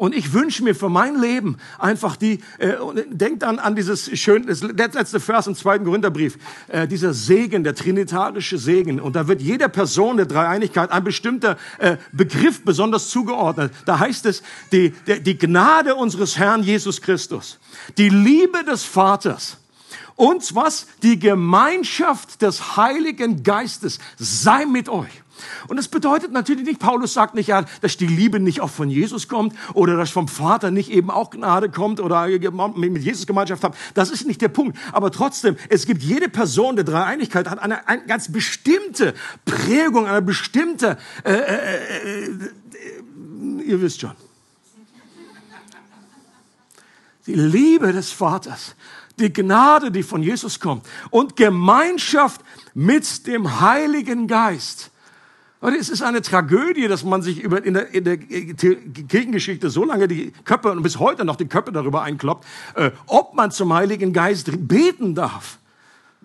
[0.00, 2.72] Und ich wünsche mir für mein Leben einfach die, äh,
[3.10, 7.74] denkt dann an dieses schöne, das letzte Vers im zweiten Korintherbrief, äh, dieser Segen, der
[7.74, 8.98] trinitarische Segen.
[8.98, 13.74] Und da wird jeder Person der Dreieinigkeit ein bestimmter äh, Begriff besonders zugeordnet.
[13.84, 17.58] Da heißt es, die, die, die Gnade unseres Herrn Jesus Christus,
[17.98, 19.58] die Liebe des Vaters,
[20.16, 20.86] und was?
[21.02, 25.22] Die Gemeinschaft des Heiligen Geistes sei mit euch.
[25.68, 28.90] Und das bedeutet natürlich nicht, Paulus sagt nicht, ja, dass die Liebe nicht auch von
[28.90, 33.64] Jesus kommt oder dass vom Vater nicht eben auch Gnade kommt oder mit Jesus Gemeinschaft
[33.64, 33.74] haben.
[33.94, 34.78] Das ist nicht der Punkt.
[34.92, 40.22] Aber trotzdem, es gibt jede Person der Dreieinigkeit hat eine, eine ganz bestimmte Prägung, eine
[40.22, 41.54] bestimmte, äh, äh,
[41.94, 44.12] äh, äh, ihr wisst schon.
[47.26, 48.74] Die Liebe des Vaters,
[49.18, 52.40] die Gnade, die von Jesus kommt und Gemeinschaft
[52.74, 54.90] mit dem Heiligen Geist
[55.60, 59.84] und es ist eine Tragödie, dass man sich über, in, der, in der Kirchengeschichte so
[59.84, 62.46] lange die Köpfe und bis heute noch die Köpfe darüber einkloppt,
[62.76, 65.58] äh, ob man zum Heiligen Geist beten darf.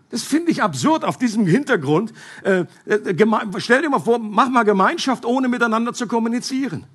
[0.10, 2.14] Das finde ich absurd auf diesem Hintergrund.
[2.44, 6.86] Äh, äh, stell dir mal vor, mach mal Gemeinschaft, ohne miteinander zu kommunizieren.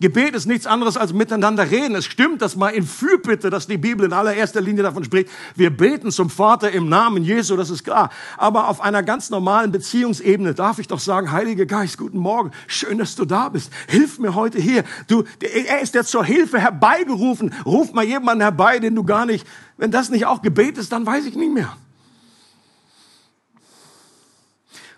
[0.00, 1.94] Gebet ist nichts anderes als miteinander reden.
[1.94, 5.70] Es stimmt, dass mal in Fürbitte, dass die Bibel in allererster Linie davon spricht, wir
[5.70, 8.10] beten zum Vater im Namen Jesu, das ist klar.
[8.36, 12.98] Aber auf einer ganz normalen Beziehungsebene darf ich doch sagen, Heiliger Geist, guten Morgen, schön,
[12.98, 13.70] dass du da bist.
[13.86, 14.82] Hilf mir heute hier.
[15.06, 17.54] Du, er ist der zur Hilfe herbeigerufen.
[17.64, 21.06] Ruf mal jemanden herbei, den du gar nicht, wenn das nicht auch Gebet ist, dann
[21.06, 21.76] weiß ich nicht mehr.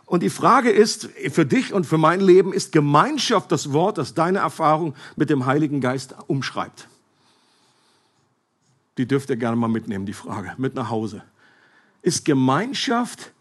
[0.07, 4.15] Und die Frage ist, für dich und für mein Leben, ist Gemeinschaft das Wort, das
[4.15, 6.87] deine Erfahrung mit dem Heiligen Geist umschreibt?
[8.99, 11.23] Die dürft ihr gerne mal mitnehmen, die Frage, mit nach Hause.
[12.03, 13.33] Ist Gemeinschaft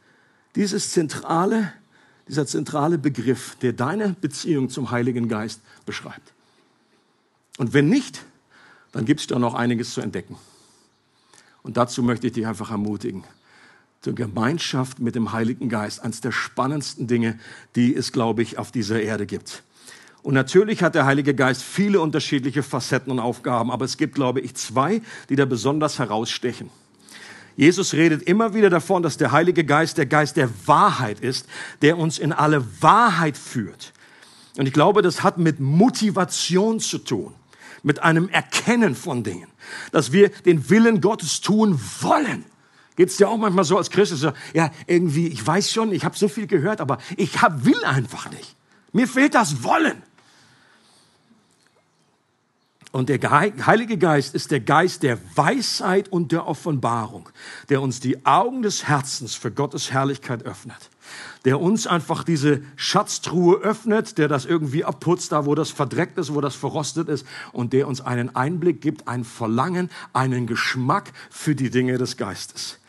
[0.56, 1.72] dieses zentrale,
[2.28, 6.34] dieser zentrale Begriff, der deine Beziehung zum Heiligen Geist beschreibt?
[7.58, 8.26] Und wenn nicht,
[8.92, 10.36] dann gibt es da noch einiges zu entdecken.
[11.62, 13.24] Und dazu möchte ich dich einfach ermutigen
[14.06, 16.04] zur Gemeinschaft mit dem Heiligen Geist.
[16.04, 17.40] Eines der spannendsten Dinge,
[17.76, 19.64] die es, glaube ich, auf dieser Erde gibt.
[20.22, 24.42] Und natürlich hat der Heilige Geist viele unterschiedliche Facetten und Aufgaben, aber es gibt, glaube
[24.42, 26.70] ich, zwei, die da besonders herausstechen.
[27.58, 31.48] Jesus redet immer wieder davon, dass der Heilige Geist der Geist der Wahrheit ist,
[31.82, 33.92] der uns in alle Wahrheit führt.
[34.56, 37.34] Und ich glaube, das hat mit Motivation zu tun,
[37.82, 39.48] mit einem Erkennen von Dingen,
[39.92, 42.46] dass wir den Willen Gottes tun wollen.
[42.96, 44.16] Geht es dir auch manchmal so als Christ?
[44.16, 47.84] So, ja, irgendwie, ich weiß schon, ich habe so viel gehört, aber ich hab, will
[47.84, 48.56] einfach nicht.
[48.94, 50.02] Mir fehlt das Wollen.
[52.92, 57.28] Und der Heilige Geist ist der Geist der Weisheit und der Offenbarung,
[57.68, 60.90] der uns die Augen des Herzens für Gottes Herrlichkeit öffnet
[61.46, 66.34] der uns einfach diese Schatztruhe öffnet, der das irgendwie abputzt, da wo das verdreckt ist,
[66.34, 71.56] wo das verrostet ist und der uns einen Einblick gibt, ein Verlangen, einen Geschmack für
[71.56, 72.80] die Dinge des Geistes.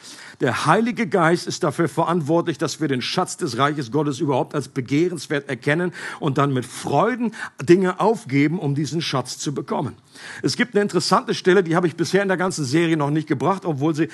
[0.41, 4.69] Der Heilige Geist ist dafür verantwortlich, dass wir den Schatz des Reiches Gottes überhaupt als
[4.69, 7.33] begehrenswert erkennen und dann mit Freuden
[7.63, 9.97] Dinge aufgeben, um diesen Schatz zu bekommen.
[10.43, 13.29] Es gibt eine interessante Stelle, die habe ich bisher in der ganzen Serie noch nicht
[13.29, 14.09] gebracht, obwohl, sie,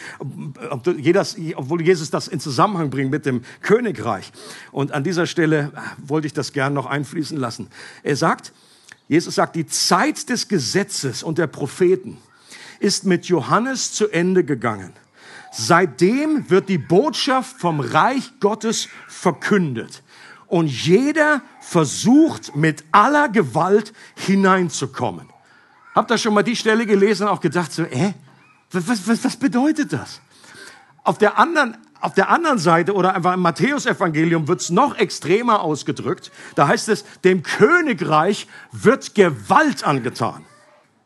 [1.57, 4.33] obwohl Jesus das in Zusammenhang bringt mit dem Königreich.
[4.71, 7.69] Und an dieser Stelle wollte ich das gern noch einfließen lassen.
[8.03, 8.53] Er sagt,
[9.09, 12.19] Jesus sagt, die Zeit des Gesetzes und der Propheten
[12.79, 14.93] ist mit Johannes zu Ende gegangen.
[15.53, 20.03] Seitdem wird die Botschaft vom Reich Gottes verkündet.
[20.47, 25.29] Und jeder versucht mit aller Gewalt hineinzukommen.
[25.95, 28.15] Habt ihr schon mal die Stelle gelesen und auch gedacht, so, äh,
[28.71, 30.21] was, was, was bedeutet das?
[31.05, 35.61] Auf der anderen, auf der anderen Seite oder einfach im Matthäusevangelium wird es noch extremer
[35.61, 36.33] ausgedrückt.
[36.55, 40.45] Da heißt es, dem Königreich wird Gewalt angetan.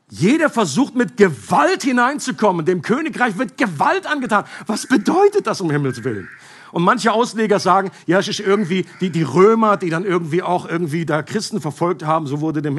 [0.09, 2.65] Jeder versucht mit Gewalt hineinzukommen.
[2.65, 4.45] Dem Königreich wird Gewalt angetan.
[4.67, 6.29] Was bedeutet das um Himmels Willen?
[6.73, 10.69] Und manche Ausleger sagen, ja, es ist irgendwie die, die Römer, die dann irgendwie auch
[10.69, 12.77] irgendwie da Christen verfolgt haben, so wurde dem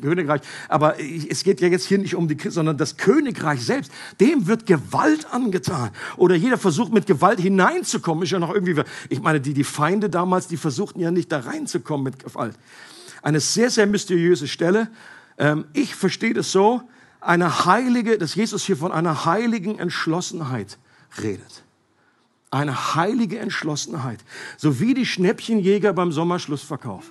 [0.00, 0.40] Königreich.
[0.68, 4.46] Aber es geht ja jetzt hier nicht um die Christen, sondern das Königreich selbst, dem
[4.46, 5.90] wird Gewalt angetan.
[6.16, 10.10] Oder jeder versucht mit Gewalt hineinzukommen, ist ja noch irgendwie, ich meine, die, die Feinde
[10.10, 12.54] damals, die versuchten ja nicht da reinzukommen mit Gewalt.
[13.22, 14.88] Eine sehr, sehr mysteriöse Stelle.
[15.38, 16.82] Ähm, ich verstehe das so,
[17.20, 20.78] eine heilige, dass Jesus hier von einer heiligen Entschlossenheit
[21.22, 21.64] redet.
[22.50, 24.20] Eine heilige Entschlossenheit.
[24.56, 27.10] So wie die Schnäppchenjäger beim Sommerschlussverkauf.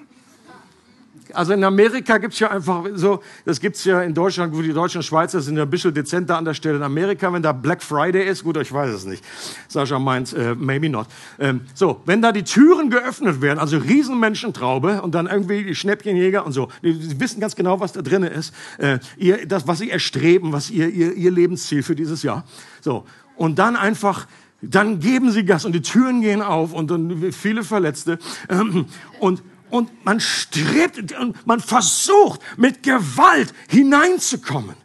[1.34, 5.00] Also in Amerika gibt's ja einfach so, das gibt's ja in Deutschland, wo die Deutschen
[5.00, 6.78] und Schweizer sind ja ein bisschen dezenter an der Stelle.
[6.78, 9.24] In Amerika, wenn da Black Friday ist, gut, ich weiß es nicht.
[9.68, 11.08] Sascha meint, äh, maybe not.
[11.40, 16.46] Ähm, so, wenn da die Türen geöffnet werden, also Riesenmenschentraube und dann irgendwie die Schnäppchenjäger
[16.46, 19.80] und so, die, die wissen ganz genau, was da drinne ist, äh, ihr, das, was
[19.80, 22.46] sie erstreben, was ihr, ihr, ihr Lebensziel für dieses Jahr.
[22.82, 23.06] So,
[23.36, 24.28] und dann einfach
[24.62, 28.20] dann geben sie Gas und die Türen gehen auf und dann viele Verletzte.
[28.50, 28.86] Ähm,
[29.20, 29.44] und
[29.76, 34.78] und man strebt und man versucht mit Gewalt hineinzukommen.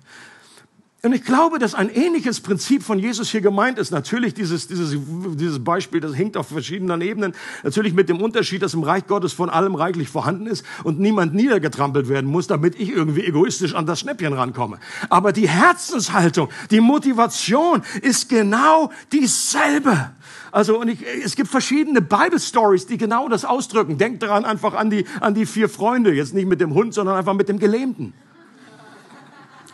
[1.02, 3.90] Und ich glaube, dass ein ähnliches Prinzip von Jesus hier gemeint ist.
[3.90, 4.94] Natürlich dieses, dieses,
[5.34, 7.32] dieses Beispiel, das hinkt auf verschiedenen Ebenen.
[7.62, 11.34] Natürlich mit dem Unterschied, dass im Reich Gottes von allem reichlich vorhanden ist und niemand
[11.34, 14.78] niedergetrampelt werden muss, damit ich irgendwie egoistisch an das Schnäppchen rankomme.
[15.08, 20.10] Aber die Herzenshaltung, die Motivation ist genau dieselbe.
[20.52, 23.96] Also, und ich, es gibt verschiedene Bible Stories, die genau das ausdrücken.
[23.96, 26.12] Denkt daran einfach an die, an die vier Freunde.
[26.12, 28.12] Jetzt nicht mit dem Hund, sondern einfach mit dem Gelähmten.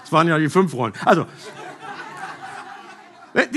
[0.07, 0.97] Das waren ja die fünf Freunde.
[1.05, 1.27] Also,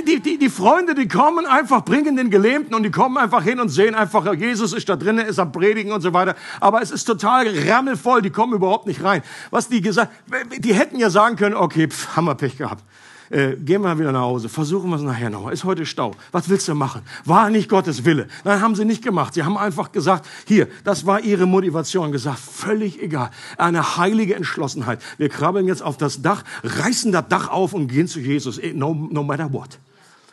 [0.08, 3.60] die, die, die Freunde, die kommen einfach, bringen den Gelähmten und die kommen einfach hin
[3.60, 6.36] und sehen einfach, Jesus ist da drinnen, ist am Predigen und so weiter.
[6.60, 9.22] Aber es ist total rammelvoll, die kommen überhaupt nicht rein.
[9.52, 10.12] Was die gesagt,
[10.58, 12.84] die hätten ja sagen können, okay, pff, haben wir Pech gehabt
[13.30, 15.54] äh, gehen wir wieder nach Hause, versuchen wir es nachher nochmal.
[15.54, 16.16] Ist heute Stau.
[16.32, 17.02] Was willst du machen?
[17.26, 18.28] War nicht Gottes Wille.
[18.44, 19.34] Nein, haben sie nicht gemacht.
[19.34, 22.12] Sie haben einfach gesagt, hier, das war ihre Motivation.
[22.12, 23.32] Gesagt, völlig egal.
[23.58, 25.02] Eine heilige Entschlossenheit.
[25.18, 28.60] Wir krabbeln jetzt auf das Dach, reißen das Dach auf und gehen zu Jesus.
[28.74, 29.80] No, no matter what.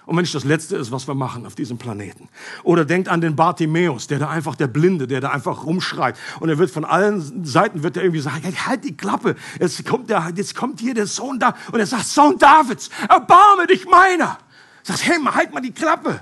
[0.06, 2.28] Und wenn es das Letzte ist, was wir machen auf diesem Planeten.
[2.62, 6.16] Oder denkt an den Bartimäus, der da einfach, der Blinde, der da einfach rumschreit.
[6.38, 9.34] Und er wird von allen Seiten, wird er irgendwie sagen, halt die Klappe.
[9.58, 11.56] Jetzt kommt, der, jetzt kommt hier der Sohn da.
[11.72, 14.38] Und er sagt, Sohn Davids, erbarme dich meiner.
[14.84, 16.20] Sagt, hey, halt mal die Klappe.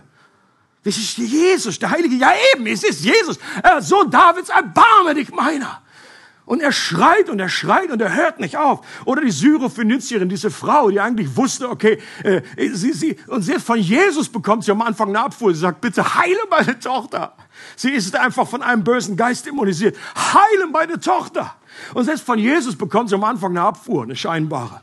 [0.83, 2.17] Das ist Jesus, der Heilige.
[2.17, 3.39] Ja eben, es ist Jesus.
[3.81, 5.83] Sohn Davids, erbarme dich meiner.
[6.47, 8.87] Und er schreit und er schreit und er hört nicht auf.
[9.07, 12.43] Oder die Syrophönizierin, diese Frau, die eigentlich wusste, okay, äh,
[12.73, 15.55] sie, sie, und selbst von Jesus bekommt sie am Anfang eine Abfuhr.
[15.55, 17.35] Sie sagt, bitte heile meine Tochter.
[17.77, 19.97] Sie ist einfach von einem bösen Geist immunisiert.
[20.15, 21.55] Heile meine Tochter.
[21.95, 24.83] Und selbst von Jesus bekommt sie am Anfang eine Abfuhr, eine scheinbare.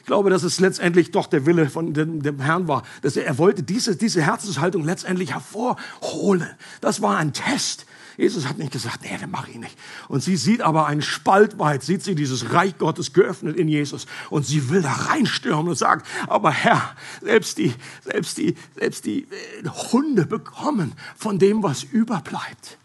[0.00, 3.26] Ich glaube, dass es letztendlich doch der Wille von dem, dem Herrn war, dass er,
[3.26, 6.50] er wollte diese, diese Herzenshaltung letztendlich hervorholen.
[6.80, 7.86] Das war ein Test.
[8.16, 9.76] Jesus hat nicht gesagt, nee, den mache ich nicht.
[10.08, 14.06] Und sie sieht aber einen Spalt weit, sieht sie dieses Reich Gottes geöffnet in Jesus.
[14.30, 19.22] Und sie will da reinstürmen und sagt, aber Herr, selbst die, selbst die, selbst die
[19.22, 22.78] äh, Hunde bekommen von dem, was überbleibt.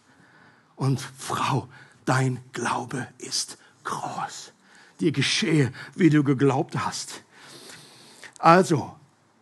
[0.76, 1.68] Und Frau,
[2.06, 4.54] dein Glaube ist groß.
[5.00, 7.22] Dir geschehe, wie du geglaubt hast.
[8.40, 8.96] Also,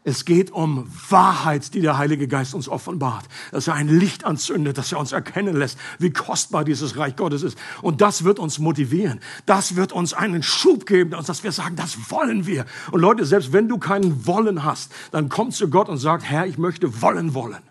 [0.08, 3.26] es geht um Wahrheit, die der Heilige Geist uns offenbart.
[3.52, 7.42] Dass er ein Licht anzündet, dass er uns erkennen lässt, wie kostbar dieses Reich Gottes
[7.42, 7.58] ist.
[7.82, 9.20] Und das wird uns motivieren.
[9.48, 12.66] Das wird uns einen Schub geben, dass wir sagen, das wollen wir.
[12.92, 16.46] Und Leute, selbst wenn du keinen Wollen hast, dann komm zu Gott und sag, Herr,
[16.46, 17.64] ich möchte wollen wollen.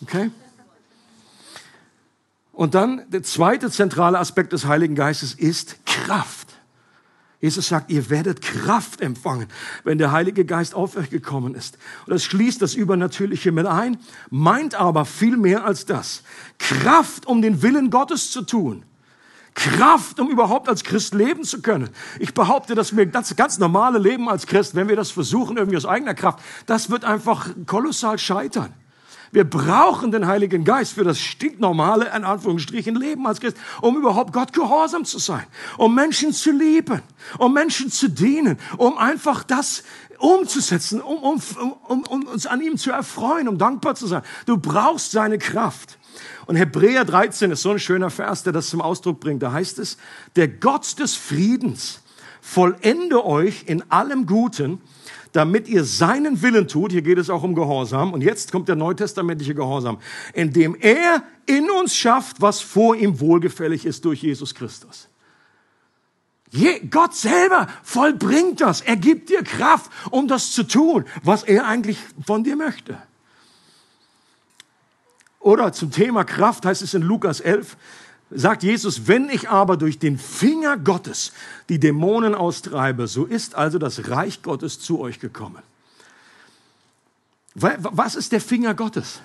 [0.00, 0.30] Okay?
[2.52, 6.43] Und dann der zweite zentrale Aspekt des Heiligen Geistes ist Kraft.
[7.44, 9.48] Jesus sagt, ihr werdet Kraft empfangen,
[9.84, 11.76] wenn der Heilige Geist auf euch gekommen ist.
[12.06, 13.98] Und das schließt das Übernatürliche mit ein,
[14.30, 16.22] meint aber viel mehr als das.
[16.58, 18.82] Kraft, um den Willen Gottes zu tun.
[19.52, 21.90] Kraft, um überhaupt als Christ leben zu können.
[22.18, 25.76] Ich behaupte, dass wir das ganz normale Leben als Christ, wenn wir das versuchen, irgendwie
[25.76, 28.72] aus eigener Kraft, das wird einfach kolossal scheitern.
[29.34, 34.32] Wir brauchen den Heiligen Geist für das stinknormale, in Anführungsstrichen, Leben als Christ, um überhaupt
[34.32, 35.44] Gott gehorsam zu sein,
[35.76, 37.02] um Menschen zu lieben,
[37.38, 39.82] um Menschen zu dienen, um einfach das
[40.18, 41.42] umzusetzen, um, um,
[41.88, 44.22] um, um uns an ihm zu erfreuen, um dankbar zu sein.
[44.46, 45.98] Du brauchst seine Kraft.
[46.46, 49.42] Und Hebräer 13 ist so ein schöner Vers, der das zum Ausdruck bringt.
[49.42, 49.96] Da heißt es,
[50.36, 52.02] der Gott des Friedens
[52.40, 54.80] vollende euch in allem Guten,
[55.34, 56.92] damit ihr seinen Willen tut.
[56.92, 58.12] Hier geht es auch um Gehorsam.
[58.12, 59.98] Und jetzt kommt der neutestamentliche Gehorsam,
[60.32, 65.08] indem er in uns schafft, was vor ihm wohlgefällig ist durch Jesus Christus.
[66.50, 68.80] Je, Gott selber vollbringt das.
[68.80, 72.96] Er gibt dir Kraft, um das zu tun, was er eigentlich von dir möchte.
[75.40, 77.76] Oder zum Thema Kraft heißt es in Lukas 11,
[78.30, 81.32] sagt Jesus, wenn ich aber durch den Finger Gottes
[81.68, 85.62] die Dämonen austreibe, so ist also das Reich Gottes zu euch gekommen.
[87.54, 89.20] Was ist der Finger Gottes?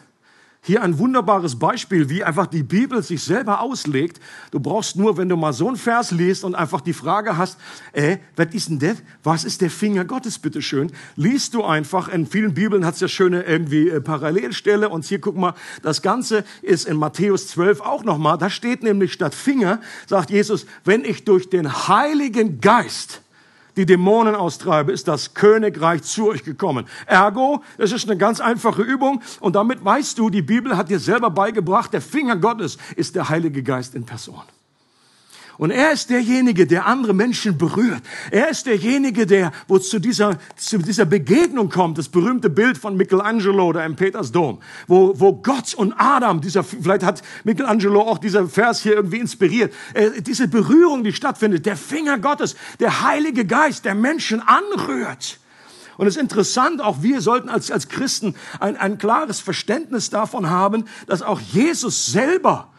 [0.62, 4.20] Hier ein wunderbares Beispiel, wie einfach die Bibel sich selber auslegt.
[4.52, 7.58] Du brauchst nur, wenn du mal so einen Vers liest und einfach die Frage hast,
[7.94, 8.98] äh, was ist denn das?
[9.24, 10.92] Was ist der Finger Gottes, bitteschön?
[11.16, 15.20] Liest du einfach, in vielen Bibeln hat es ja schöne irgendwie äh, Parallelstelle und hier
[15.20, 19.80] guck mal, das Ganze ist in Matthäus 12 auch nochmal, da steht nämlich statt Finger,
[20.08, 23.22] sagt Jesus, wenn ich durch den Heiligen Geist
[23.80, 26.86] die Dämonen austreibe, ist das Königreich zu euch gekommen.
[27.06, 31.00] Ergo, es ist eine ganz einfache Übung und damit weißt du, die Bibel hat dir
[31.00, 34.42] selber beigebracht, der Finger Gottes ist der Heilige Geist in Person.
[35.60, 38.02] Und er ist derjenige, der andere Menschen berührt.
[38.32, 42.96] Er ist derjenige, der, wo zu dieser, zu dieser Begegnung kommt, das berühmte Bild von
[42.96, 48.48] Michelangelo da im Petersdom, wo, wo Gott und Adam, dieser, vielleicht hat Michelangelo auch dieser
[48.48, 53.84] Vers hier irgendwie inspiriert, äh, diese Berührung, die stattfindet, der Finger Gottes, der Heilige Geist,
[53.84, 55.40] der Menschen anrührt.
[55.98, 60.50] Und es ist interessant, auch wir sollten als, als Christen ein, ein klares Verständnis davon
[60.50, 62.70] haben, dass auch Jesus selber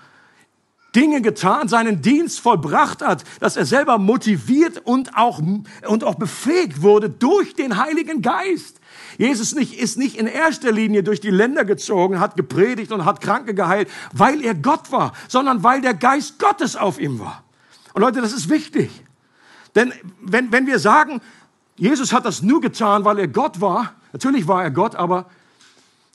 [0.94, 5.40] Dinge getan, seinen Dienst vollbracht hat, dass er selber motiviert und auch,
[5.86, 8.80] und auch befähigt wurde durch den Heiligen Geist.
[9.16, 13.20] Jesus nicht, ist nicht in erster Linie durch die Länder gezogen, hat gepredigt und hat
[13.20, 17.44] Kranke geheilt, weil er Gott war, sondern weil der Geist Gottes auf ihm war.
[17.94, 18.90] Und Leute, das ist wichtig.
[19.74, 21.20] Denn wenn, wenn wir sagen,
[21.76, 25.26] Jesus hat das nur getan, weil er Gott war, natürlich war er Gott, aber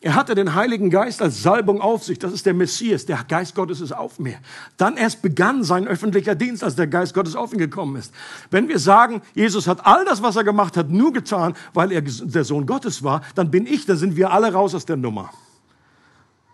[0.01, 2.19] er hatte den Heiligen Geist als Salbung auf sich.
[2.19, 3.05] Das ist der Messias.
[3.05, 4.37] Der Geist Gottes ist auf mir.
[4.77, 8.13] Dann erst begann sein öffentlicher Dienst, als der Geist Gottes auf ihn gekommen ist.
[8.51, 12.01] Wenn wir sagen, Jesus hat all das, was er gemacht hat, nur getan, weil er
[12.01, 15.31] der Sohn Gottes war, dann bin ich, dann sind wir alle raus aus der Nummer.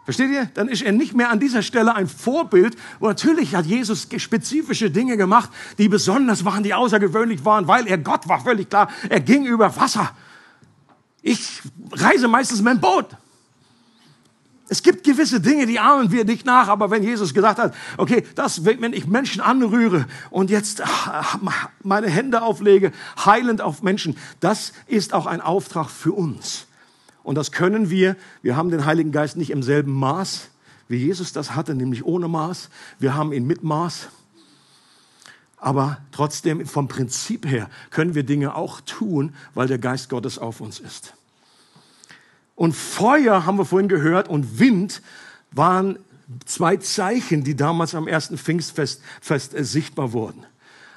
[0.06, 0.46] Versteht ihr?
[0.54, 2.76] Dann ist er nicht mehr an dieser Stelle ein Vorbild.
[3.00, 7.98] Und natürlich hat Jesus spezifische Dinge gemacht, die besonders waren, die außergewöhnlich waren, weil er
[7.98, 8.90] Gott war, völlig klar.
[9.10, 10.12] Er ging über Wasser.
[11.22, 11.62] Ich
[11.92, 13.08] reise meistens mit dem Boot.
[14.72, 18.24] Es gibt gewisse Dinge, die ahmen wir nicht nach, aber wenn Jesus gesagt hat, okay,
[18.36, 21.26] das, wenn ich Menschen anrühre und jetzt ah,
[21.84, 22.94] meine Hände auflege,
[23.26, 26.68] heilend auf Menschen, das ist auch ein Auftrag für uns.
[27.22, 28.16] Und das können wir.
[28.44, 30.48] Wir haben den Heiligen Geist nicht im selben Maß,
[30.88, 32.70] wie Jesus das hatte, nämlich ohne Maß.
[32.98, 34.08] Wir haben ihn mit Maß.
[35.58, 40.62] Aber trotzdem, vom Prinzip her, können wir Dinge auch tun, weil der Geist Gottes auf
[40.62, 41.14] uns ist.
[42.62, 45.02] Und Feuer, haben wir vorhin gehört, und Wind
[45.50, 45.98] waren
[46.46, 50.46] zwei Zeichen, die damals am ersten Pfingstfest fest, äh, sichtbar wurden.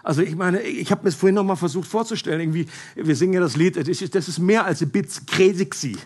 [0.03, 2.39] Also ich meine, ich habe mir das vorhin noch mal versucht vorzustellen.
[2.39, 5.97] Irgendwie, wir singen ja das Lied, das ist, das ist mehr als ein bisschen crazy.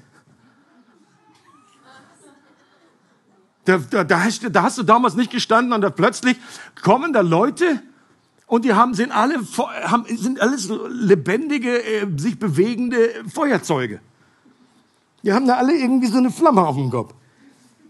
[3.64, 6.36] Da, da, da, hast, da hast du damals nicht gestanden und da plötzlich
[6.84, 7.82] kommen da Leute
[8.46, 9.40] und die haben, sind alle
[9.82, 13.98] haben, sind alles lebendige, äh, sich bewegende Feuerzeuge.
[15.22, 17.14] Die haben da alle irgendwie so eine Flamme auf dem Kopf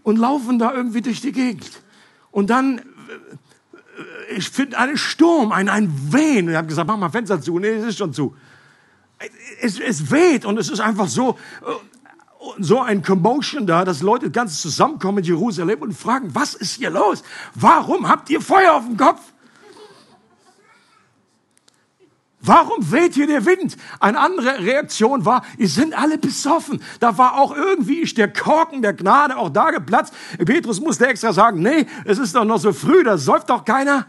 [0.03, 1.83] und laufen da irgendwie durch die Gegend.
[2.31, 2.81] Und dann
[4.35, 6.45] ich finde einen Sturm, ein, ein Wehen.
[6.45, 7.59] Und ich habe gesagt, mach mal Fenster zu.
[7.59, 8.35] Nee, es ist schon zu.
[9.61, 11.37] Es, es weht und es ist einfach so,
[12.57, 16.89] so ein Commotion da, dass Leute ganz zusammenkommen in Jerusalem und fragen, was ist hier
[16.89, 17.23] los?
[17.55, 19.19] Warum habt ihr Feuer auf dem Kopf?
[22.41, 23.75] Warum weht hier der Wind?
[23.99, 26.81] Eine andere Reaktion war, ihr sind alle besoffen.
[26.99, 30.13] Da war auch irgendwie der Korken der Gnade auch da geplatzt.
[30.45, 34.05] Petrus musste extra sagen, nee, es ist doch noch so früh, da säuft doch keiner.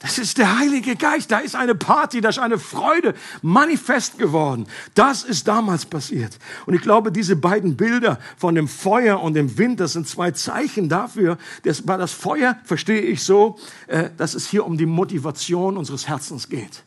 [0.00, 1.30] Das ist der Heilige Geist.
[1.32, 4.66] Da ist eine Party, da ist eine Freude manifest geworden.
[4.94, 6.38] Das ist damals passiert.
[6.66, 10.30] Und ich glaube, diese beiden Bilder von dem Feuer und dem Wind, das sind zwei
[10.30, 11.36] Zeichen dafür.
[11.64, 16.06] Das war das Feuer, verstehe ich so, äh, dass es hier um die Motivation unseres
[16.06, 16.84] Herzens geht.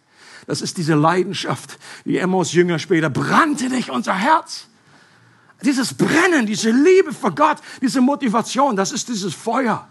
[0.47, 4.68] Das ist diese Leidenschaft, die Emmaus Jünger später brannte nicht unser Herz.
[5.64, 9.88] Dieses Brennen, diese Liebe für Gott, diese Motivation, das ist dieses Feuer.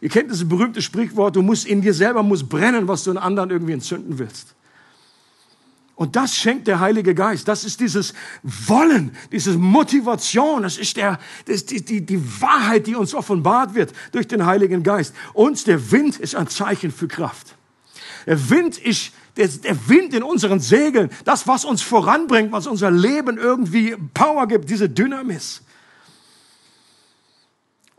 [0.00, 3.18] Ihr kennt das berühmte Sprichwort, du musst in dir selber muss brennen, was du in
[3.18, 4.54] anderen irgendwie entzünden willst.
[6.00, 7.46] Und das schenkt der Heilige Geist.
[7.46, 10.62] Das ist dieses Wollen, diese Motivation.
[10.62, 14.46] Das ist der, das ist die, die, die Wahrheit, die uns offenbart wird durch den
[14.46, 15.14] Heiligen Geist.
[15.34, 17.54] Und der Wind ist ein Zeichen für Kraft.
[18.24, 22.90] Der Wind ist der, der Wind in unseren Segeln, das, was uns voranbringt, was unser
[22.90, 25.60] Leben irgendwie Power gibt, diese Dynamis.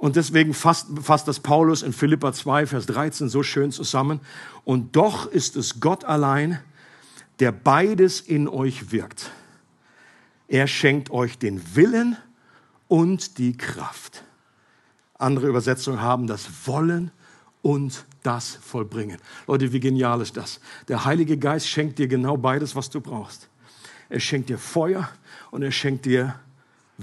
[0.02, 4.20] Und deswegen fasst, fasst das Paulus in Philippa 2, Vers 13 so schön zusammen.
[4.64, 6.60] Und doch ist es Gott allein,
[7.40, 9.30] der beides in euch wirkt.
[10.48, 12.18] Er schenkt euch den Willen
[12.88, 14.24] und die Kraft.
[15.20, 17.12] Andere Übersetzungen haben das Wollen
[17.62, 19.20] und das Vollbringen.
[19.46, 20.62] Leute, wie genial ist das?
[20.88, 23.50] Der Heilige Geist schenkt dir genau beides, was du brauchst.
[24.10, 25.08] Er schenkt dir Feuer
[25.52, 26.40] und er schenkt dir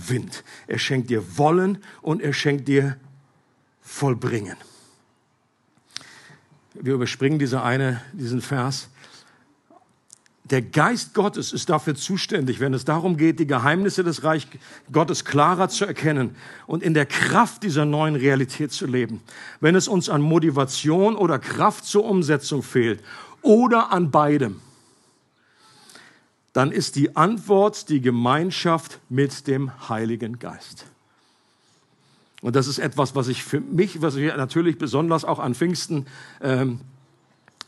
[0.09, 0.45] Wind.
[0.67, 2.97] Er schenkt dir Wollen und er schenkt dir
[3.81, 4.57] Vollbringen.
[6.75, 8.89] Wir überspringen diese eine, diesen Vers.
[10.45, 14.47] Der Geist Gottes ist dafür zuständig, wenn es darum geht, die Geheimnisse des Reich
[14.91, 16.37] Gottes klarer zu erkennen
[16.67, 19.21] und in der Kraft dieser neuen Realität zu leben.
[19.61, 23.03] Wenn es uns an Motivation oder Kraft zur Umsetzung fehlt
[23.43, 24.61] oder an beidem,
[26.59, 30.87] dann ist die Antwort die Gemeinschaft mit dem Heiligen Geist.
[32.43, 36.07] Und das ist etwas, was ich für mich, was wir natürlich besonders auch an Pfingsten
[36.43, 36.81] ähm,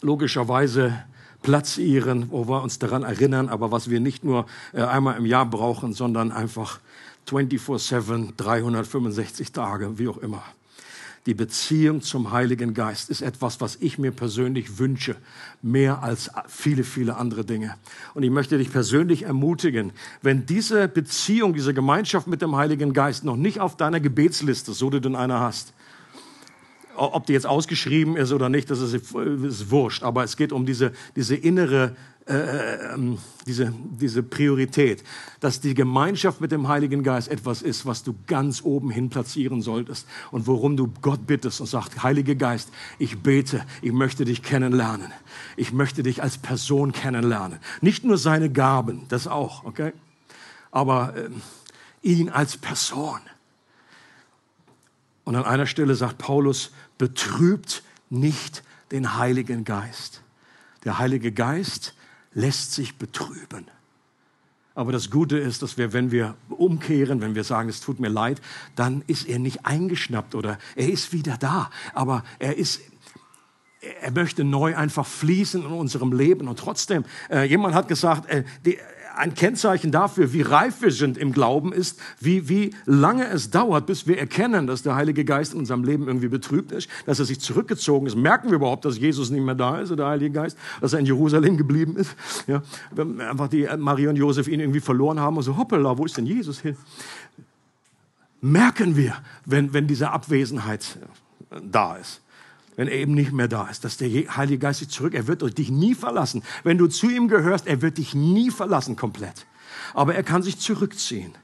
[0.01, 1.05] logischerweise
[1.41, 5.47] platzieren, wo wir uns daran erinnern, aber was wir nicht nur äh, einmal im Jahr
[5.47, 6.81] brauchen, sondern einfach
[7.29, 10.43] 24-7, 365 Tage, wie auch immer.
[11.27, 15.17] Die Beziehung zum Heiligen Geist ist etwas, was ich mir persönlich wünsche,
[15.61, 17.75] mehr als viele, viele andere Dinge.
[18.15, 19.93] Und ich möchte dich persönlich ermutigen,
[20.23, 24.89] wenn diese Beziehung, diese Gemeinschaft mit dem Heiligen Geist noch nicht auf deiner Gebetsliste, so
[24.89, 25.75] du denn eine hast,
[26.97, 30.03] ob die jetzt ausgeschrieben ist oder nicht, das ist, ist wurscht.
[30.03, 31.97] Aber es geht um diese, diese innere
[32.31, 35.03] äh, ähm, diese, diese Priorität,
[35.41, 39.63] dass die Gemeinschaft mit dem Heiligen Geist etwas ist, was du ganz oben hin platzieren
[39.63, 42.71] solltest und worum du Gott bittest und sagst, Heiliger Geist,
[43.01, 45.13] ich bete, ich möchte dich kennenlernen.
[45.57, 47.59] Ich möchte dich als Person kennenlernen.
[47.81, 49.93] Nicht nur seine Gaben, das auch, okay?
[50.71, 51.31] Aber äh,
[52.03, 53.19] ihn als Person.
[55.25, 58.63] Und an einer Stelle sagt Paulus, betrübt nicht
[58.93, 60.23] den Heiligen Geist.
[60.85, 61.95] Der Heilige Geist
[62.33, 63.67] lässt sich betrüben.
[64.75, 68.09] Aber das Gute ist, dass wir, wenn wir umkehren, wenn wir sagen, es tut mir
[68.09, 68.41] leid,
[68.77, 71.71] dann ist er nicht eingeschnappt oder er ist wieder da.
[71.93, 72.81] Aber er ist,
[74.01, 76.49] er möchte neu einfach fließen in unserem Leben.
[76.49, 78.79] Und trotzdem, äh, jemand hat gesagt, äh, die,
[79.17, 83.87] ein Kennzeichen dafür, wie reif wir sind im Glauben, ist, wie, wie lange es dauert,
[83.87, 87.25] bis wir erkennen, dass der Heilige Geist in unserem Leben irgendwie betrübt ist, dass er
[87.25, 88.17] sich zurückgezogen ist.
[88.17, 91.07] Merken wir überhaupt, dass Jesus nicht mehr da ist, der Heilige Geist, dass er in
[91.07, 92.15] Jerusalem geblieben ist?
[92.47, 96.05] Ja, wenn einfach die Maria und Josef ihn irgendwie verloren haben und so, hoppala, wo
[96.05, 96.77] ist denn Jesus hin?
[98.41, 100.99] Merken wir, wenn, wenn diese Abwesenheit
[101.63, 102.23] da ist
[102.81, 105.59] wenn er eben nicht mehr da ist, dass der Heilige Geist sich zurück, er wird
[105.59, 106.43] dich nie verlassen.
[106.65, 109.45] Wenn du zu ihm gehörst, er wird dich nie verlassen komplett.
[109.93, 111.35] Aber er kann sich zurückziehen.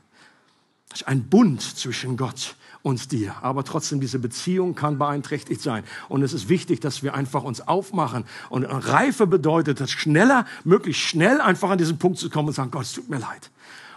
[0.94, 3.34] Es ist ein Bund zwischen Gott und dir.
[3.42, 5.84] Aber trotzdem, diese Beziehung kann beeinträchtigt sein.
[6.08, 8.24] Und es ist wichtig, dass wir einfach uns aufmachen.
[8.48, 12.70] Und Reife bedeutet, dass schneller, möglichst schnell einfach an diesen Punkt zu kommen und sagen,
[12.70, 13.50] Gott, es tut mir leid.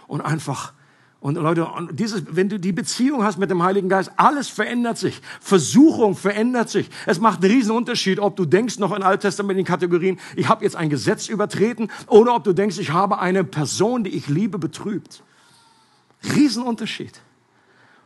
[0.08, 0.74] Und einfach
[1.20, 5.20] und Leute, dieses, wenn du die Beziehung hast mit dem Heiligen Geist, alles verändert sich.
[5.40, 6.88] Versuchung verändert sich.
[7.04, 10.76] Es macht einen riesen Unterschied, ob du denkst noch in alttestamentlichen Kategorien, ich habe jetzt
[10.76, 15.22] ein Gesetz übertreten, oder ob du denkst, ich habe eine Person, die ich liebe, betrübt.
[16.34, 17.20] Riesenunterschied.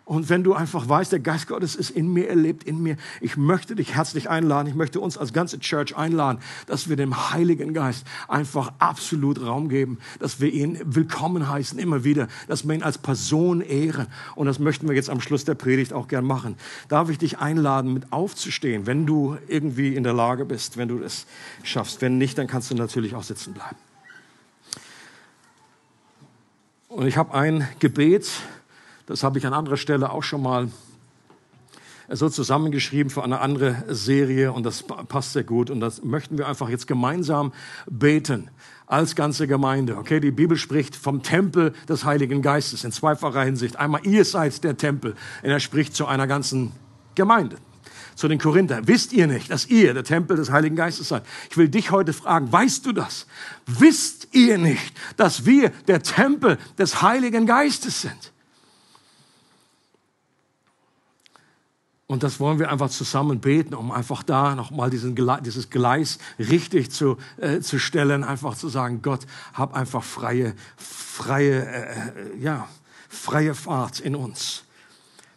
[0.06, 2.98] Und wenn du einfach weißt, der Geist Gottes ist in mir, er lebt in mir,
[3.22, 7.30] ich möchte dich herzlich einladen, ich möchte uns als ganze Church einladen, dass wir dem
[7.30, 12.74] Heiligen Geist einfach absolut Raum geben, dass wir ihn willkommen heißen immer wieder, dass wir
[12.74, 14.08] ihn als Person ehren.
[14.34, 16.56] Und das möchten wir jetzt am Schluss der Predigt auch gern machen.
[16.88, 20.98] Darf ich dich einladen, mit aufzustehen, wenn du irgendwie in der Lage bist, wenn du
[20.98, 21.24] es
[21.62, 22.02] schaffst.
[22.02, 23.76] Wenn nicht, dann kannst du natürlich auch sitzen bleiben.
[26.88, 28.30] Und ich habe ein Gebet,
[29.06, 30.68] das habe ich an anderer Stelle auch schon mal
[32.08, 36.48] so zusammengeschrieben für eine andere Serie und das passt sehr gut und das möchten wir
[36.48, 37.52] einfach jetzt gemeinsam
[37.86, 38.50] beten
[38.86, 39.96] als ganze Gemeinde.
[39.96, 43.76] Okay, die Bibel spricht vom Tempel des Heiligen Geistes in zweifacher Hinsicht.
[43.76, 46.72] Einmal ihr seid der Tempel und er spricht zu einer ganzen
[47.14, 47.56] Gemeinde.
[48.14, 48.86] Zu den Korinthern.
[48.86, 51.24] Wisst ihr nicht, dass ihr der Tempel des Heiligen Geistes seid?
[51.50, 53.26] Ich will dich heute fragen, weißt du das?
[53.66, 58.33] Wisst ihr nicht, dass wir der Tempel des Heiligen Geistes sind?
[62.06, 66.90] Und das wollen wir einfach zusammen beten, um einfach da nochmal diesen, dieses Gleis richtig
[66.90, 69.20] zu, äh, zu stellen, einfach zu sagen, Gott,
[69.54, 72.68] hab einfach freie, freie, äh, ja,
[73.08, 74.64] freie Fahrt in uns.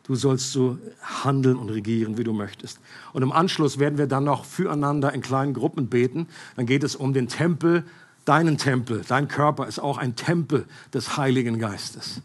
[0.04, 0.78] Du sollst so
[1.24, 2.80] handeln und regieren, wie du möchtest.
[3.14, 6.28] Und im Anschluss werden wir dann noch füreinander in kleinen Gruppen beten.
[6.56, 7.86] Dann geht es um den Tempel,
[8.26, 9.04] deinen Tempel.
[9.08, 12.22] Dein Körper ist auch ein Tempel des Heiligen Geistes.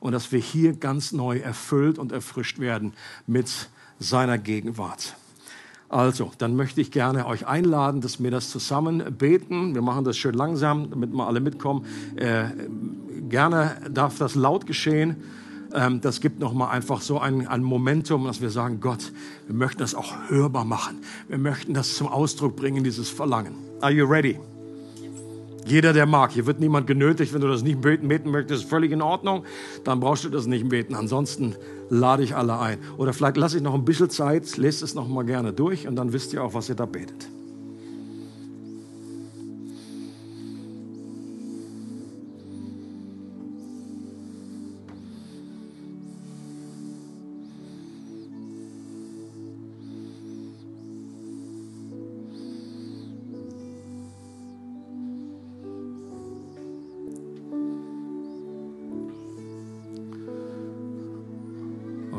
[0.00, 2.92] Und dass wir hier ganz neu erfüllt und erfrischt werden
[3.26, 3.68] mit
[3.98, 5.16] seiner Gegenwart.
[5.88, 9.74] Also, dann möchte ich gerne euch einladen, dass wir das zusammen beten.
[9.74, 11.84] Wir machen das schön langsam, damit wir alle mitkommen.
[12.16, 12.46] Äh,
[13.28, 15.16] gerne darf das laut geschehen.
[15.72, 19.12] Ähm, das gibt nochmal einfach so ein, ein Momentum, dass wir sagen, Gott,
[19.46, 20.98] wir möchten das auch hörbar machen.
[21.28, 23.54] Wir möchten das zum Ausdruck bringen, dieses Verlangen.
[23.80, 24.40] Are you ready?
[25.66, 26.32] Jeder, der mag.
[26.32, 27.34] Hier wird niemand genötigt.
[27.34, 29.44] Wenn du das nicht beten, beten möchtest, ist völlig in Ordnung.
[29.84, 30.94] Dann brauchst du das nicht beten.
[30.94, 31.56] Ansonsten
[31.88, 32.78] lade ich alle ein.
[32.96, 35.96] Oder vielleicht lasse ich noch ein bisschen Zeit, lest es noch mal gerne durch und
[35.96, 37.28] dann wisst ihr auch, was ihr da betet.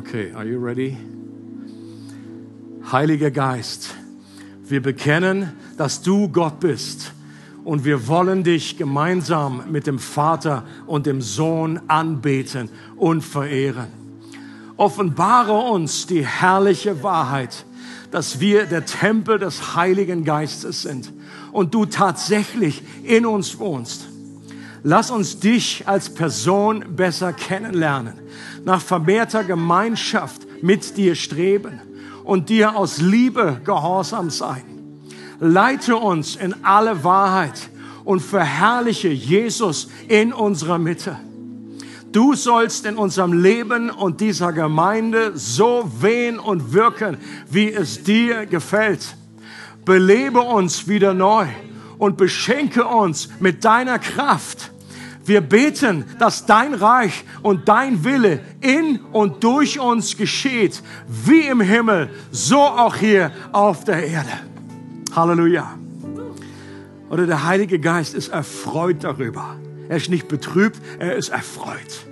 [0.08, 0.96] Okay, are you ready?
[2.90, 3.94] Heiliger Geist,
[4.64, 7.12] wir bekennen, dass du Gott bist
[7.66, 13.88] und wir wollen dich gemeinsam mit dem Vater und dem Sohn anbeten und verehren.
[14.78, 17.66] Offenbare uns die herrliche Wahrheit,
[18.10, 21.12] dass wir der Tempel des Heiligen Geistes sind
[21.52, 24.08] und du tatsächlich in uns wohnst.
[24.84, 28.27] Lass uns dich als Person besser kennenlernen
[28.66, 31.80] nach vermehrter Gemeinschaft mit dir streben
[32.24, 34.64] und dir aus Liebe gehorsam sein.
[35.40, 37.70] Leite uns in alle Wahrheit
[38.04, 41.18] und verherrliche Jesus in unserer Mitte.
[42.12, 47.18] Du sollst in unserem Leben und dieser Gemeinde so wehen und wirken,
[47.50, 49.16] wie es dir gefällt.
[49.86, 51.48] Belebe uns wieder neu
[51.98, 54.72] und beschenke uns mit deiner Kraft
[55.28, 61.62] wir beten, dass dein Reich und dein Wille in und durch uns geschieht, wie im
[61.62, 64.32] Himmel, so auch hier auf der Erde.
[65.16, 65.78] Halleluja.
[67.10, 69.56] Oder der Heilige Geist ist erfreut darüber.
[69.90, 72.06] Er ist nicht betrübt, er ist erfreut,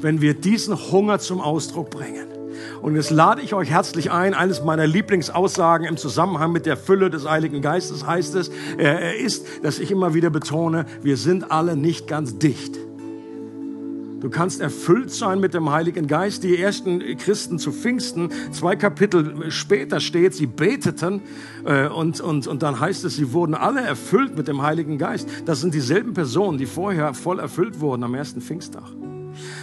[0.00, 2.39] wenn wir diesen Hunger zum Ausdruck bringen.
[2.82, 4.34] Und jetzt lade ich euch herzlich ein.
[4.34, 9.46] Eines meiner Lieblingsaussagen im Zusammenhang mit der Fülle des Heiligen Geistes heißt es, äh, ist,
[9.62, 12.78] dass ich immer wieder betone, wir sind alle nicht ganz dicht.
[14.20, 16.44] Du kannst erfüllt sein mit dem Heiligen Geist.
[16.44, 21.22] Die ersten Christen zu Pfingsten, zwei Kapitel später steht, sie beteten
[21.64, 25.28] äh, und, und, und dann heißt es, sie wurden alle erfüllt mit dem Heiligen Geist.
[25.46, 28.92] Das sind dieselben Personen, die vorher voll erfüllt wurden am ersten Pfingsttag.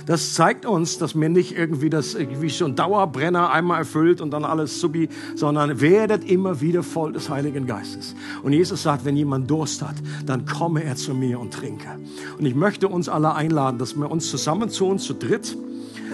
[0.05, 4.45] Das zeigt uns, dass mir nicht irgendwie das irgendwie schon Dauerbrenner einmal erfüllt und dann
[4.45, 8.15] alles subi, sondern werdet immer wieder voll des Heiligen Geistes.
[8.43, 9.95] Und Jesus sagt, wenn jemand Durst hat,
[10.25, 11.99] dann komme er zu mir und trinke.
[12.37, 15.57] Und ich möchte uns alle einladen, dass wir uns zusammen zu uns zu dritt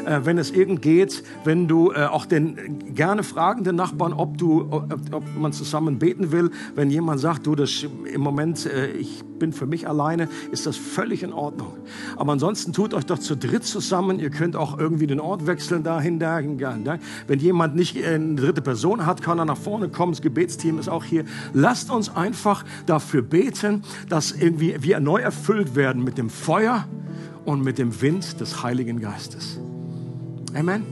[0.05, 4.37] äh, wenn es irgend geht, wenn du äh, auch den gerne fragen den Nachbarn, ob
[4.37, 6.51] du, ob, ob man zusammen beten will.
[6.75, 10.77] Wenn jemand sagt, du, das im Moment, äh, ich bin für mich alleine, ist das
[10.77, 11.73] völlig in Ordnung.
[12.15, 14.19] Aber ansonsten tut euch doch zu dritt zusammen.
[14.19, 17.01] Ihr könnt auch irgendwie den Ort wechseln dahin, dahin, dahin.
[17.27, 20.13] Wenn jemand nicht eine dritte Person hat, kann er nach vorne kommen.
[20.13, 21.25] Das Gebetsteam ist auch hier.
[21.53, 26.87] Lasst uns einfach dafür beten, dass irgendwie wir neu erfüllt werden mit dem Feuer
[27.45, 29.59] und mit dem Wind des Heiligen Geistes.
[30.55, 30.85] Amen.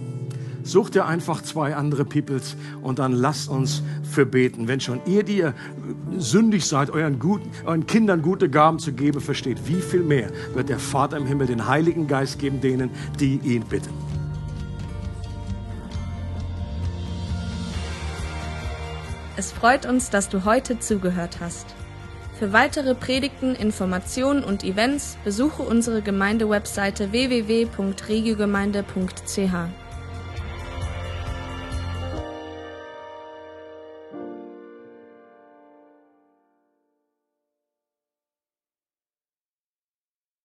[0.64, 4.68] Sucht ihr einfach zwei andere Peoples und dann lasst uns für beten.
[4.68, 5.54] Wenn schon ihr, die ihr
[6.18, 10.70] sündig seid, euren, guten, euren Kindern gute Gaben zu geben, versteht, wie viel mehr wird
[10.70, 13.90] der Vater im Himmel den Heiligen Geist geben denen, die ihn bitten.
[19.36, 21.74] Es freut uns, dass du heute zugehört hast.
[22.42, 29.81] Für weitere Predigten, Informationen und Events besuche unsere Gemeindewebseite www.regiogemeinde.ch.